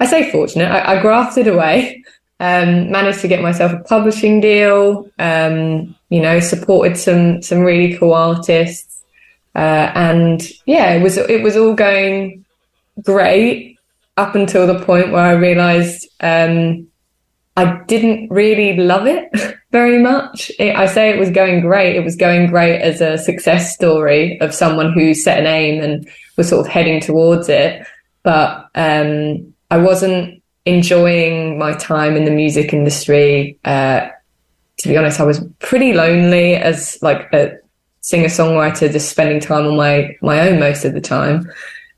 [0.00, 2.02] I say fortunate, I, I grafted away,
[2.40, 7.96] um, managed to get myself a publishing deal, um, you know, supported some, some really
[7.96, 8.89] cool artists.
[9.54, 12.44] Uh, and yeah, it was, it was all going
[13.02, 13.78] great
[14.16, 16.86] up until the point where I realized, um,
[17.56, 19.28] I didn't really love it
[19.72, 20.50] very much.
[20.58, 21.96] It, I say it was going great.
[21.96, 26.08] It was going great as a success story of someone who set an aim and
[26.36, 27.86] was sort of heading towards it.
[28.22, 33.58] But um, I wasn't enjoying my time in the music industry.
[33.64, 34.08] Uh,
[34.78, 37.58] to be honest, I was pretty lonely as like a
[38.00, 41.50] singer songwriter, just spending time on my my own most of the time.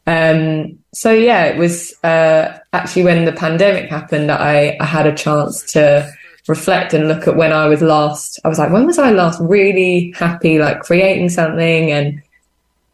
[0.06, 5.06] Um, so yeah, it was uh, actually when the pandemic happened that I, I had
[5.06, 6.10] a chance to
[6.48, 9.40] reflect and look at when I was last, I was like, when was I last
[9.40, 11.92] really happy, like creating something?
[11.92, 12.22] And,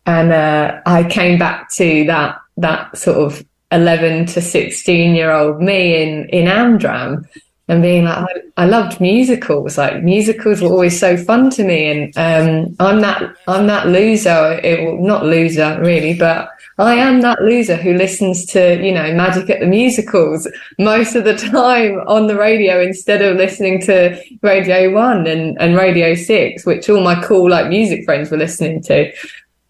[0.07, 5.61] and, uh, I came back to that, that sort of 11 to 16 year old
[5.61, 7.27] me in, in Amdram
[7.69, 8.17] and being like,
[8.57, 9.77] I, I, loved musicals.
[9.77, 11.91] Like musicals were always so fun to me.
[11.91, 14.59] And, um, I'm that, I'm that loser.
[14.65, 16.49] It well, not loser really, but
[16.79, 20.49] I am that loser who listens to, you know, Magic at the Musicals
[20.79, 25.77] most of the time on the radio instead of listening to Radio 1 and, and
[25.77, 29.13] Radio 6, which all my cool, like, music friends were listening to.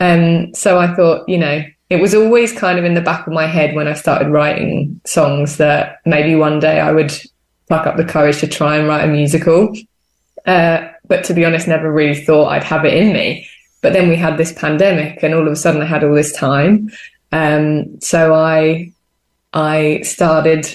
[0.01, 3.33] Um, so I thought, you know, it was always kind of in the back of
[3.33, 7.13] my head when I started writing songs that maybe one day I would
[7.69, 9.75] pluck up the courage to try and write a musical.
[10.47, 13.47] Uh, but to be honest, never really thought I'd have it in me.
[13.81, 16.37] But then we had this pandemic, and all of a sudden I had all this
[16.37, 16.91] time.
[17.31, 18.93] Um, so I
[19.53, 20.67] I started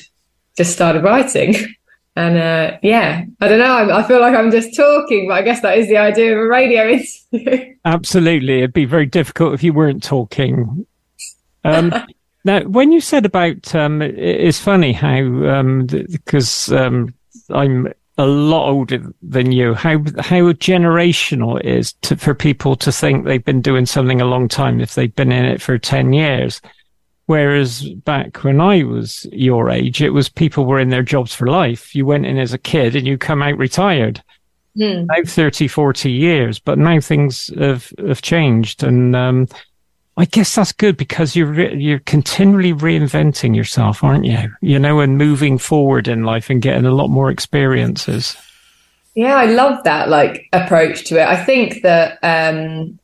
[0.55, 1.55] just started writing.
[2.15, 3.73] And uh, yeah, I don't know.
[3.73, 6.45] I, I, feel like I'm just talking, but I guess that is the idea of
[6.45, 6.87] a radio
[7.31, 7.73] interview.
[7.85, 10.85] Absolutely, it'd be very difficult if you weren't talking.
[11.63, 11.91] Um,
[12.43, 17.13] now, when you said about, um, it's funny how because um,
[17.49, 22.75] um, I'm a lot older than you, how how generational it is to, for people
[22.75, 25.77] to think they've been doing something a long time if they've been in it for
[25.77, 26.61] ten years.
[27.25, 31.47] Whereas back when I was your age, it was people were in their jobs for
[31.47, 31.95] life.
[31.95, 34.21] You went in as a kid and you come out retired.
[34.77, 35.05] Mm.
[35.07, 38.83] Now 30, 40 years, but now things have, have changed.
[38.83, 39.47] And, um,
[40.15, 44.53] I guess that's good because you're re- you're continually reinventing yourself, aren't you?
[44.61, 48.37] You know, and moving forward in life and getting a lot more experiences.
[49.15, 51.27] Yeah, I love that like approach to it.
[51.27, 52.99] I think that um,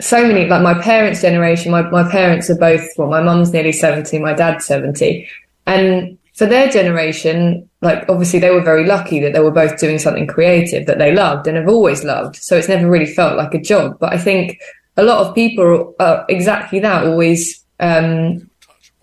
[0.00, 1.72] so many like my parents' generation.
[1.72, 5.28] My my parents are both well, my mum's nearly seventy, my dad's seventy,
[5.66, 9.98] and for their generation, like obviously they were very lucky that they were both doing
[9.98, 12.36] something creative that they loved and have always loved.
[12.36, 13.98] So it's never really felt like a job.
[14.00, 14.58] But I think
[15.00, 18.48] a lot of people are exactly that, always um,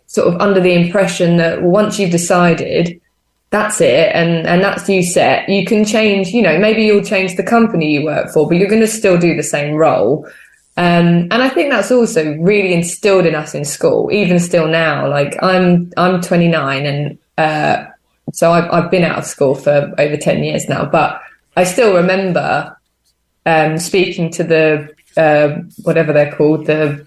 [0.05, 3.01] sort of under the impression that once you've decided,
[3.49, 5.47] that's it, and and that's you set.
[5.47, 6.29] You can change.
[6.29, 9.17] You know, maybe you'll change the company you work for, but you're going to still
[9.17, 10.27] do the same role.
[10.77, 15.09] Um, and I think that's also really instilled in us in school, even still now.
[15.09, 17.85] Like I'm, I'm 29 and, uh,
[18.31, 21.19] so I've, I've been out of school for over 10 years now, but
[21.55, 22.77] I still remember,
[23.47, 25.49] um, speaking to the uh,
[25.83, 27.05] whatever they're called, the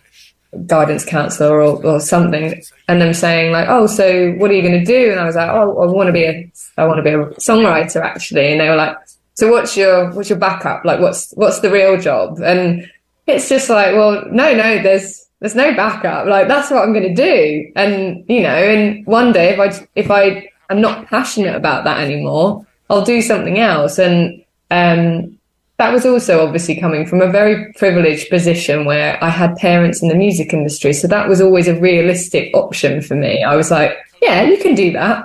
[0.66, 4.78] guidance counselor or, or something, and them saying like, "Oh, so what are you going
[4.78, 7.02] to do?" And I was like, "Oh, I want to be a, I want to
[7.02, 8.96] be a songwriter actually." And they were like,
[9.34, 10.84] "So what's your what's your backup?
[10.84, 12.90] Like, what's what's the real job?" And
[13.26, 16.26] it's just like, well, no, no, there's there's no backup.
[16.26, 17.72] Like that's what I'm going to do.
[17.76, 22.00] And you know, and one day if I if I am not passionate about that
[22.00, 23.98] anymore, I'll do something else.
[23.98, 25.38] And um,
[25.80, 30.08] that was also obviously coming from a very privileged position where I had parents in
[30.08, 30.92] the music industry.
[30.92, 33.42] So that was always a realistic option for me.
[33.42, 35.24] I was like, yeah, you can do that.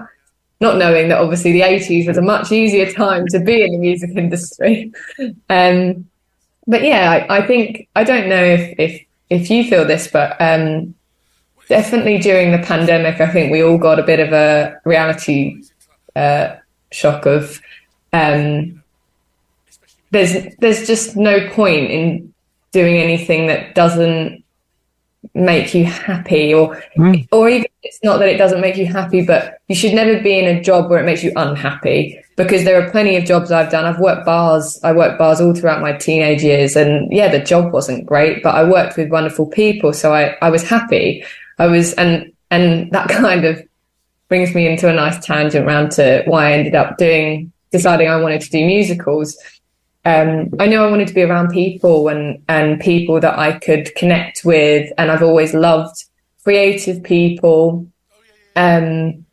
[0.62, 3.78] Not knowing that obviously the 80s was a much easier time to be in the
[3.78, 4.94] music industry.
[5.50, 6.10] Um,
[6.66, 10.38] but yeah, I, I, think, I don't know if, if, if you feel this, but
[10.40, 10.96] um,
[11.68, 15.62] definitely during the pandemic, I think we all got a bit of a reality
[16.16, 16.56] uh,
[16.94, 17.60] shock of,
[18.14, 18.82] um,
[20.16, 22.34] there's there's just no point in
[22.72, 24.44] doing anything that doesn't
[25.34, 27.28] make you happy or mm.
[27.32, 30.40] or even it's not that it doesn't make you happy but you should never be
[30.40, 33.72] in a job where it makes you unhappy because there are plenty of jobs I've
[33.72, 33.86] done.
[33.86, 37.74] I've worked bars I worked bars all throughout my teenage years and yeah the job
[37.74, 41.26] wasn't great but I worked with wonderful people so I I was happy.
[41.60, 43.62] I was and and that kind of
[44.30, 48.22] brings me into a nice tangent round to why I ended up doing deciding I
[48.22, 49.38] wanted to do musicals
[50.06, 53.94] um, I knew I wanted to be around people and, and people that I could
[53.96, 54.92] connect with.
[54.98, 56.04] And I've always loved
[56.44, 57.88] creative people.
[58.56, 59.26] Um,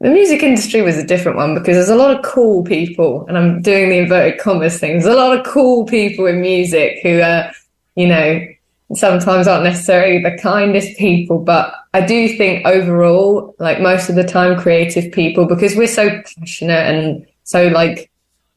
[0.00, 3.38] the music industry was a different one because there's a lot of cool people, and
[3.38, 4.92] I'm doing the inverted commas thing.
[4.92, 7.50] There's a lot of cool people in music who are,
[7.94, 8.46] you know,
[8.94, 14.24] sometimes aren't necessarily the kindest people, but I do think overall, like most of the
[14.24, 18.10] time, creative people, because we're so passionate and so like,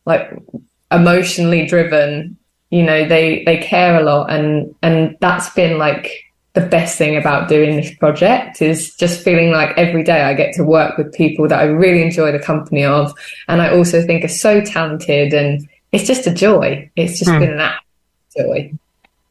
[0.06, 0.30] like
[0.92, 2.38] emotionally driven
[2.70, 4.32] you know they they care a lot.
[4.32, 6.12] And and that's been like
[6.54, 10.54] the best thing about doing this project is just feeling like every day I get
[10.56, 13.14] to work with people that I really enjoy the company of.
[13.48, 16.90] And I also think are so talented and it's just a joy.
[16.96, 17.40] It's just hmm.
[17.40, 17.86] been an act
[18.36, 18.74] joy.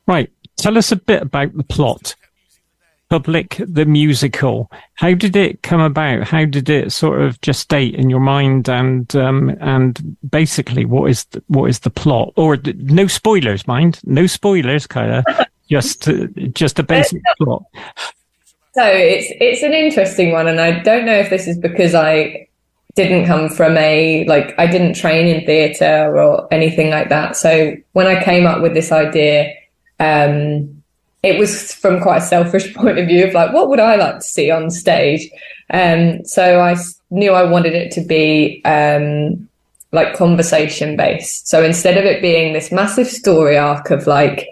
[0.07, 0.31] Right.
[0.57, 2.15] Tell us a bit about the plot
[3.11, 4.71] Public the musical.
[4.95, 6.25] How did it come about?
[6.25, 8.69] How did it sort of just gestate in your mind?
[8.69, 12.33] And um, and basically, what is the, what is the plot?
[12.37, 14.01] Or no spoilers, mind.
[14.05, 15.25] No spoilers, Kyla.
[15.71, 17.63] just uh, just a basic plot.
[18.75, 22.49] So it's it's an interesting one, and I don't know if this is because I
[22.95, 27.37] didn't come from a like I didn't train in theatre or anything like that.
[27.37, 29.55] So when I came up with this idea,
[30.01, 30.78] um,
[31.23, 34.17] it was from quite a selfish point of view of like, what would I like
[34.17, 35.29] to see on stage?
[35.71, 36.77] Um, so I
[37.11, 39.49] knew I wanted it to be um,
[39.93, 41.49] like conversation based.
[41.49, 44.47] So instead of it being this massive story arc of like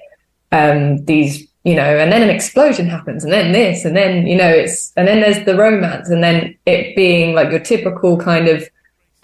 [0.53, 4.37] um, these, you know, and then an explosion happens, and then this, and then you
[4.37, 8.47] know, it's and then there's the romance, and then it being like your typical kind
[8.47, 8.69] of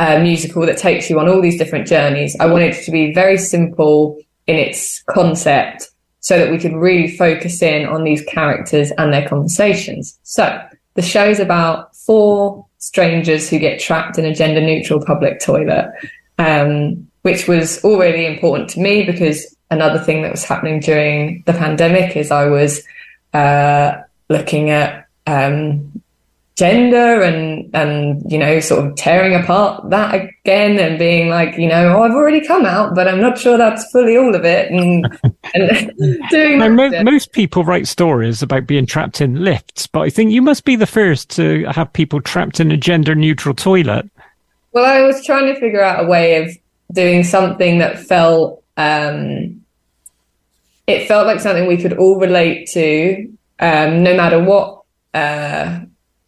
[0.00, 2.36] uh, musical that takes you on all these different journeys.
[2.40, 4.18] I wanted it to be very simple
[4.48, 5.91] in its concept
[6.22, 10.18] so that we could really focus in on these characters and their conversations.
[10.22, 10.64] So
[10.94, 15.92] the show is about four strangers who get trapped in a gender neutral public toilet,
[16.38, 21.52] um, which was already important to me because another thing that was happening during the
[21.52, 22.84] pandemic is I was
[23.34, 26.01] uh, looking at um,
[26.62, 31.66] gender and and you know sort of tearing apart that again and being like you
[31.66, 34.70] know oh I've already come out but I'm not sure that's fully all of it.
[34.70, 35.04] And,
[35.54, 35.92] and
[36.30, 40.30] doing now, mo- most people write stories about being trapped in lifts but I think
[40.30, 44.08] you must be the first to have people trapped in a gender neutral toilet.
[44.70, 46.56] Well I was trying to figure out a way of
[46.92, 49.64] doing something that felt um,
[50.86, 54.82] it felt like something we could all relate to um, no matter what
[55.12, 55.80] uh,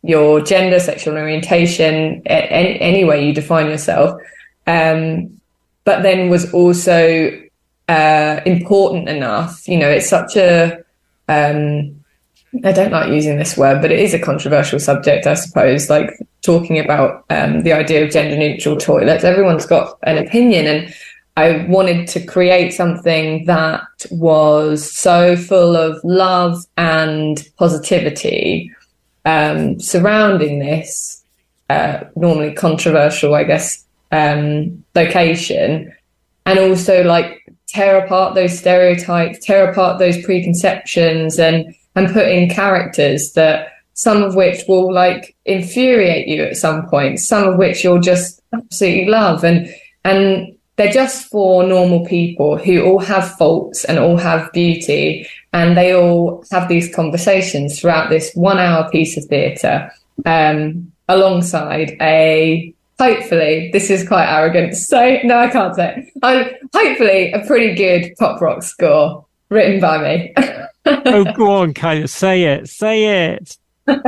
[0.04, 4.20] your gender, sexual orientation, any, any way you define yourself,
[4.66, 5.40] um,
[5.84, 7.40] but then was also
[7.88, 9.66] uh, important enough.
[9.66, 10.78] You know, it's such a
[11.28, 12.04] um,
[12.62, 15.90] I don't like using this word, but it is a controversial subject, I suppose.
[15.90, 16.10] Like
[16.42, 20.94] talking about um, the idea of gender neutral toilets, everyone's got an opinion, and
[21.36, 28.70] I wanted to create something that was so full of love and positivity
[29.24, 31.22] um, surrounding this
[31.70, 35.92] uh, normally controversial, I guess, um, location,
[36.46, 42.50] and also like tear apart those stereotypes, tear apart those preconceptions, and and put in
[42.50, 47.82] characters that some of which will like infuriate you at some point, some of which
[47.82, 49.68] you'll just absolutely love, and
[50.04, 55.76] and they're just for normal people who all have faults and all have beauty and
[55.76, 59.90] they all have these conversations throughout this one hour piece of theatre
[60.26, 66.60] um, alongside a hopefully this is quite arrogant say no i can't say it.
[66.72, 70.32] hopefully a pretty good pop rock score written by me
[70.86, 73.56] oh go on of say it say it
[73.86, 74.00] no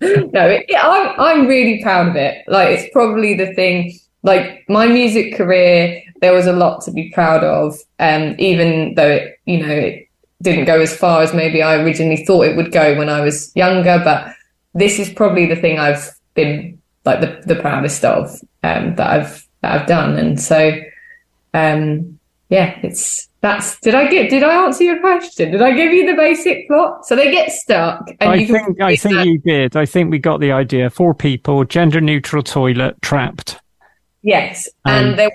[0.00, 5.36] it, I'm, I'm really proud of it like it's probably the thing like my music
[5.36, 9.72] career there was a lot to be proud of um, even though it you know
[9.72, 10.08] it
[10.40, 13.54] didn't go as far as maybe i originally thought it would go when i was
[13.54, 14.34] younger but
[14.74, 18.30] this is probably the thing i've been like the, the proudest of
[18.62, 20.16] um, that i've that i've done.
[20.16, 20.72] And so
[21.54, 22.18] um,
[22.48, 25.50] yeah it's that's did i get did i answer your question?
[25.50, 27.06] Did i give you the basic plot?
[27.06, 29.26] So they get stuck i think i think that.
[29.26, 29.76] you did.
[29.76, 30.90] I think we got the idea.
[30.90, 33.58] Four people gender neutral toilet trapped
[34.22, 35.30] Yes, and um, they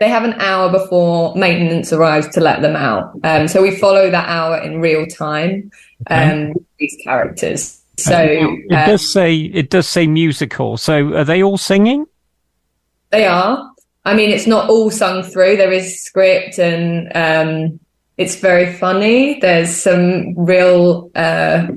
[0.00, 3.12] they have an hour before maintenance arrives to let them out.
[3.24, 5.70] Um, so we follow that hour in real time.
[6.08, 6.54] Um, okay.
[6.78, 7.82] these characters.
[7.98, 10.78] So it um, does say it does say musical.
[10.78, 12.06] So are they all singing?
[13.10, 13.70] They are.
[14.04, 15.56] I mean, it's not all sung through.
[15.56, 17.80] There is script, and um,
[18.16, 19.38] it's very funny.
[19.40, 21.68] There's some real, uh,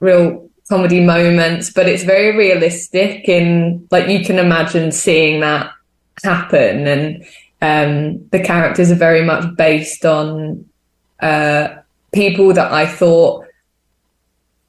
[0.00, 3.28] real comedy moments, but it's very realistic.
[3.28, 5.70] In like you can imagine seeing that
[6.22, 7.24] happen and
[7.62, 10.68] um, the characters are very much based on
[11.20, 11.68] uh,
[12.12, 13.46] people that I thought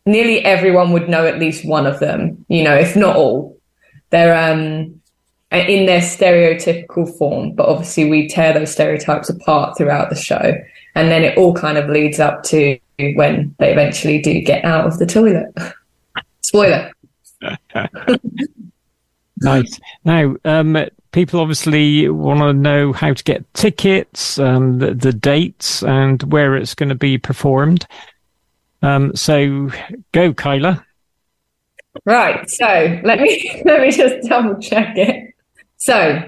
[0.05, 3.57] nearly everyone would know at least one of them, you know, if not all.
[4.11, 5.01] They're um,
[5.51, 10.53] in their stereotypical form, but obviously we tear those stereotypes apart throughout the show.
[10.95, 14.85] And then it all kind of leads up to when they eventually do get out
[14.85, 15.53] of the toilet.
[16.41, 16.91] Spoiler.
[19.37, 19.79] nice.
[20.05, 20.77] Now, um,
[21.15, 26.57] people obviously want to know how to get tickets, um, the, the, dates, and where
[26.57, 27.87] it's going to be performed.
[28.81, 29.71] Um, so,
[30.11, 30.85] go, Kyla.
[32.03, 32.49] Right.
[32.49, 35.33] So let me let me just double check it.
[35.77, 36.21] So,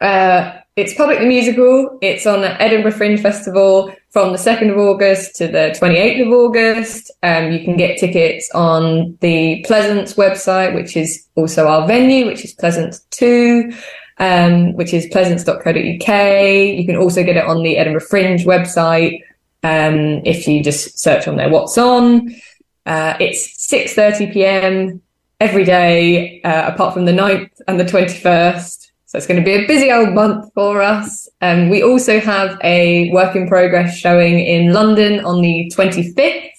[0.00, 1.98] uh, it's public the musical.
[2.00, 7.10] It's on Edinburgh Fringe Festival from the 2nd of August to the 28th of August.
[7.22, 12.44] Um, you can get tickets on the Pleasance website, which is also our venue, which
[12.44, 13.70] is Pleasance 2,
[14.18, 15.74] um, which is pleasance.co.uk.
[15.74, 19.20] You can also get it on the Edinburgh Fringe website
[19.62, 22.34] um, if you just search on there what's on.
[22.86, 25.02] Uh, it's 6.30 p.m.
[25.40, 28.87] every day, uh, apart from the 9th and the 21st.
[29.08, 31.30] So it's going to be a busy old month for us.
[31.40, 36.50] Um, we also have a work in progress showing in London on the 25th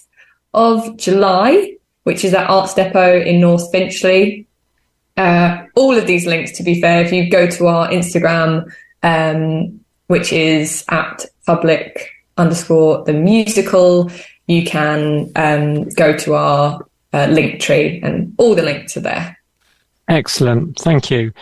[0.52, 4.48] of July, which is at Arts Depot in North Finchley.
[5.16, 8.68] Uh, all of these links, to be fair, if you go to our Instagram,
[9.04, 9.78] um,
[10.08, 14.10] which is at public underscore the musical,
[14.48, 19.38] you can um, go to our uh, Linktree and all the links are there.
[20.08, 20.76] Excellent.
[20.80, 21.32] Thank you.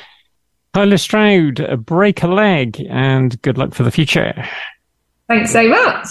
[0.75, 4.33] Kyla Stroud, break a leg and good luck for the future.
[5.29, 6.07] Thanks so much.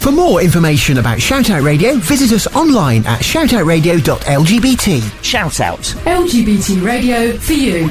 [0.00, 5.24] For more information about Shoutout Radio, visit us online at shoutoutradio.lgbt.
[5.24, 5.78] Shout out.
[5.80, 7.88] LGBT radio for you.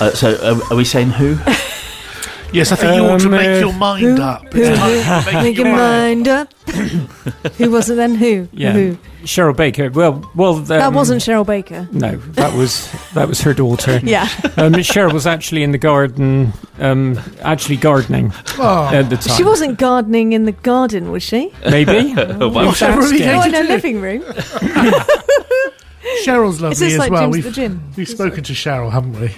[0.00, 1.36] Uh, so, uh, are we saying who?
[2.52, 4.52] Yes, I think you ought to Um, make uh, your mind up.
[4.52, 6.52] Who, It's time who, to make make your mind up.
[7.56, 8.14] who was it then?
[8.14, 8.46] Who?
[8.52, 8.98] Yeah, Who?
[9.24, 9.88] Cheryl Baker.
[9.90, 11.88] Well, well, um, That wasn't Cheryl Baker.
[11.92, 14.00] No, that was that was her daughter.
[14.04, 14.28] Yeah.
[14.56, 18.90] um, Cheryl was actually in the garden, um, actually gardening Oh.
[18.92, 19.36] at the time.
[19.36, 21.52] She wasn't gardening in the garden, was she?
[21.64, 22.12] Maybe.
[22.14, 22.68] Wow.
[22.70, 23.26] If that's really gay.
[23.26, 23.68] No, in her it.
[23.68, 24.22] living room.
[26.24, 27.22] Cheryl's It's lovely just as like well.
[27.30, 27.82] Jim's We, the gym.
[27.96, 29.30] we've spoken to Cheryl, haven't we?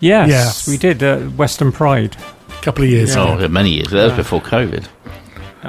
[0.00, 0.68] Yes, Yes.
[0.68, 2.16] we did uh, Western Pride.
[2.58, 3.40] A couple of years Oh, ago.
[3.42, 3.88] yeah, many years.
[3.90, 4.86] That was before COVID.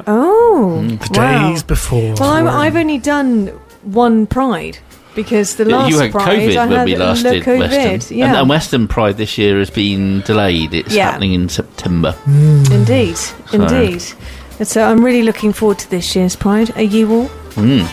[0.08, 1.50] Oh, hmm, The wow.
[1.52, 2.14] days before.
[2.20, 3.48] Well, I'm, I've only done
[3.84, 4.78] one Pride
[5.16, 7.60] because the last you had Pride COVID I when had we last the did COVID.
[7.60, 8.18] Western.
[8.18, 10.74] Yeah, And, and Western Pride this year has been delayed.
[10.74, 11.12] It's Yeah.
[11.12, 12.12] happening in September.
[12.12, 12.64] Hmm.
[12.72, 13.18] indeed,
[13.54, 14.04] indeed.
[14.60, 16.76] And so I'm really looking forward to this year's Pride.
[16.76, 17.28] Are you all?
[17.56, 17.86] Hmm.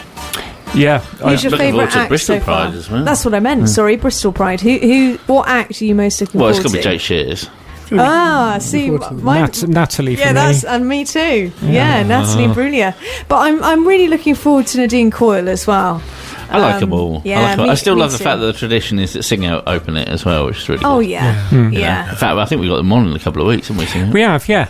[0.76, 2.64] Yeah, I, Who's your looking favourite forward to act Bristol so far?
[2.66, 3.05] Pride as well.
[3.05, 3.68] That's what I meant.
[3.68, 4.61] Sorry, Bristol Pride.
[4.61, 6.94] Who, who, what act are you most looking Well, it's forward going to be?
[6.97, 7.49] Jake Shears.
[7.93, 9.22] Ah, see, forward to that.
[9.22, 10.32] my, Nat- Natalie for yeah, me.
[10.34, 11.53] that's and me too.
[11.62, 12.95] Yeah, Natalie Imbruglia.
[13.28, 16.03] But I'm I'm really looking forward to Nadine Coyle as well.
[16.49, 17.22] I like Um, them all.
[17.24, 17.66] yeah, I, like 'em all.
[17.66, 19.97] me- I still me love the fact that the tradition is that Sing Out open
[19.97, 21.11] it as well, which is really Oh good.
[21.11, 21.68] yeah, You know.
[21.70, 22.11] yeah.
[22.11, 23.87] In fact, I think we got them on in a couple of weeks, haven't we?
[23.87, 24.12] Sing Out?
[24.14, 24.68] We have, yeah.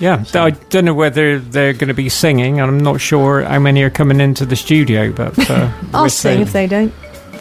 [0.00, 3.58] Yeah, I don't know whether they're going to be singing, and I'm not sure how
[3.60, 6.42] many are coming into the studio, but uh, I'll sing see.
[6.42, 6.92] if they don't.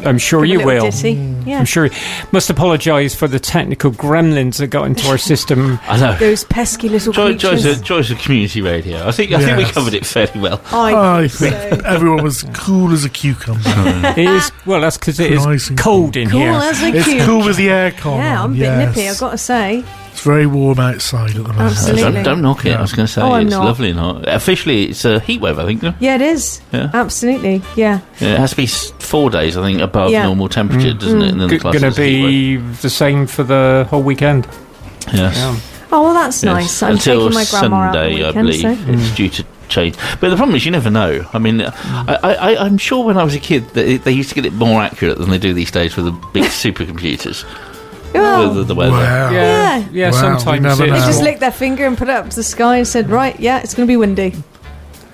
[0.05, 0.85] I'm sure you will.
[0.85, 1.45] Mm.
[1.47, 1.59] Yeah.
[1.59, 1.89] I'm sure.
[2.31, 5.79] Must apologise for the technical gremlins that got into our system.
[5.83, 6.17] I know.
[6.17, 7.63] Those pesky little Joy, creatures.
[7.63, 9.07] joys, of, joys of community radio.
[9.07, 9.71] I think I think we Yes.
[9.73, 10.61] covered it fairly well.
[10.71, 11.87] I, I think think so.
[11.87, 13.61] everyone was cool as a cucumber.
[13.65, 16.51] it is well, that's because it is Nice and cold in Cool here.
[16.51, 17.21] as a it's cute.
[17.23, 18.17] cool with the aircon.
[18.17, 18.95] Yeah, on, I'm a bit yes.
[18.95, 19.09] nippy.
[19.09, 19.83] I've got to say.
[20.11, 21.59] It's very warm outside at the moment.
[21.59, 22.01] Absolutely.
[22.13, 22.75] Don't, don't knock it.
[22.75, 23.65] I was going to say Oh, it's not.
[23.65, 24.27] lovely and hot.
[24.27, 25.57] Officially, it's a heat wave.
[25.57, 25.81] I think.
[25.81, 25.93] no?
[25.99, 26.61] Yeah, it is.
[26.71, 26.91] Yeah.
[26.93, 27.61] Absolutely.
[27.75, 28.01] Yeah.
[28.19, 29.57] Yeah, it has to be four days.
[29.57, 30.25] I think above Yeah.
[30.25, 30.99] normal temperature, mm.
[30.99, 31.31] doesn't it?
[31.31, 34.47] And then the Going to is heat be the same for the whole weekend.
[35.13, 35.35] Yes.
[35.37, 35.59] Yeah.
[35.93, 36.53] Oh well, that's Yes.
[36.53, 36.83] nice.
[36.83, 38.69] I'm Until taking my grandma out the Sunday, I believe so.
[38.71, 39.15] it's mm.
[39.15, 39.95] due to change.
[40.19, 41.25] But the problem is, you never know.
[41.33, 44.35] I mean, I, I, I'm sure when I was a kid, they, they used to
[44.35, 47.45] get it more accurate than they do these days with the big supercomputers.
[48.13, 48.49] Oh.
[48.49, 48.91] with the, the weather.
[48.91, 49.31] Wow.
[49.31, 49.87] Yeah.
[49.91, 50.11] yeah.
[50.11, 50.97] Wow, we sometimes never They know.
[51.05, 53.59] just licked their finger and put it up to the sky and said, "Right, yeah,
[53.59, 54.33] it's going to be windy."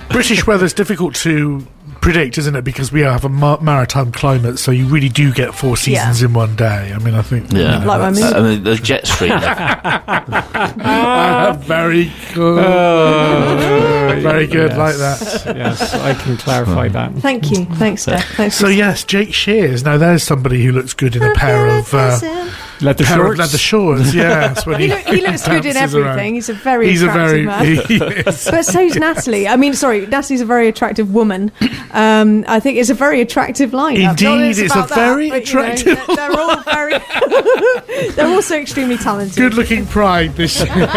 [0.10, 1.66] British weather's difficult to
[2.02, 2.64] predict, isn't it?
[2.64, 6.34] Because we have a ma- maritime climate, so you really do get four seasons in
[6.34, 6.94] one day.
[6.96, 7.52] I mean, I think.
[7.52, 9.32] you Yeah, know, Like my that's- Uh, and the, the jet stream.
[9.34, 12.64] Ah, very good.
[12.64, 14.78] Oh, very good, yes.
[14.78, 15.56] like that.
[15.58, 17.14] yes, I can clarify that.
[17.16, 17.66] Thank you.
[17.66, 18.26] Thanks, Steph.
[18.36, 18.56] Thanks.
[18.56, 19.84] So yes, Jake Shears.
[19.84, 22.20] Now there's somebody who looks good in a pair of uh,
[22.82, 23.32] Leather pair shorts.
[23.32, 24.66] of leather shorts.
[24.66, 26.36] When he, he, look, he looks good in everything.
[26.36, 27.46] He's a very He's a attractive very.
[27.46, 27.66] man.
[27.88, 28.46] He is.
[28.50, 29.48] But so's Natalie.
[29.48, 31.52] I mean, sorry, Natalie's a very attractive woman.
[31.92, 33.98] Um, I think it's a very attractive line.
[34.00, 36.94] Indeed, it's a that, very but, you know, attractive they're, they're all very.
[38.12, 39.36] they're also extremely talented.
[39.38, 40.88] Good-looking pride this year.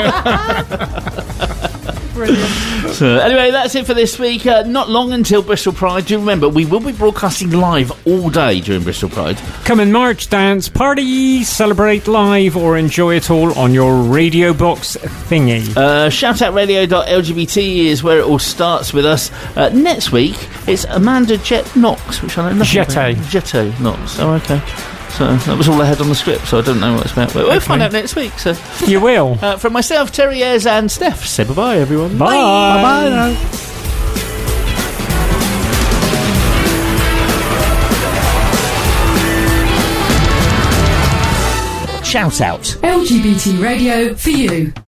[2.13, 2.51] Brilliant.
[2.91, 4.47] So, anyway, that's it for this week.
[4.47, 6.07] Uh, not long until Bristol Pride.
[6.07, 9.37] Do remember, we will be broadcasting live all day during Bristol Pride.
[9.65, 14.97] Come and march, dance, party, celebrate live, or enjoy it all on your radio box
[14.97, 15.69] thingy.
[15.77, 19.31] Uh, shoutoutradio.lgbt is where it all starts with us.
[19.57, 20.37] Uh, next week,
[20.67, 23.13] it's Amanda Jette Knox, which I know nothing Jette.
[23.15, 23.25] about.
[23.31, 24.19] Jette Knox.
[24.19, 24.61] Oh, okay.
[25.13, 27.13] So that was all I had on the script, so I don't know what it's
[27.13, 27.35] about.
[27.35, 28.39] But we'll find out next week.
[28.39, 28.55] So,
[28.87, 29.39] You will.
[29.43, 32.17] uh, from myself, Terry Ayres, and Steph, say bye bye, everyone.
[32.17, 32.27] Bye.
[32.83, 33.61] Bye now.
[42.11, 42.63] Shout out.
[42.83, 44.73] LGBT radio for you.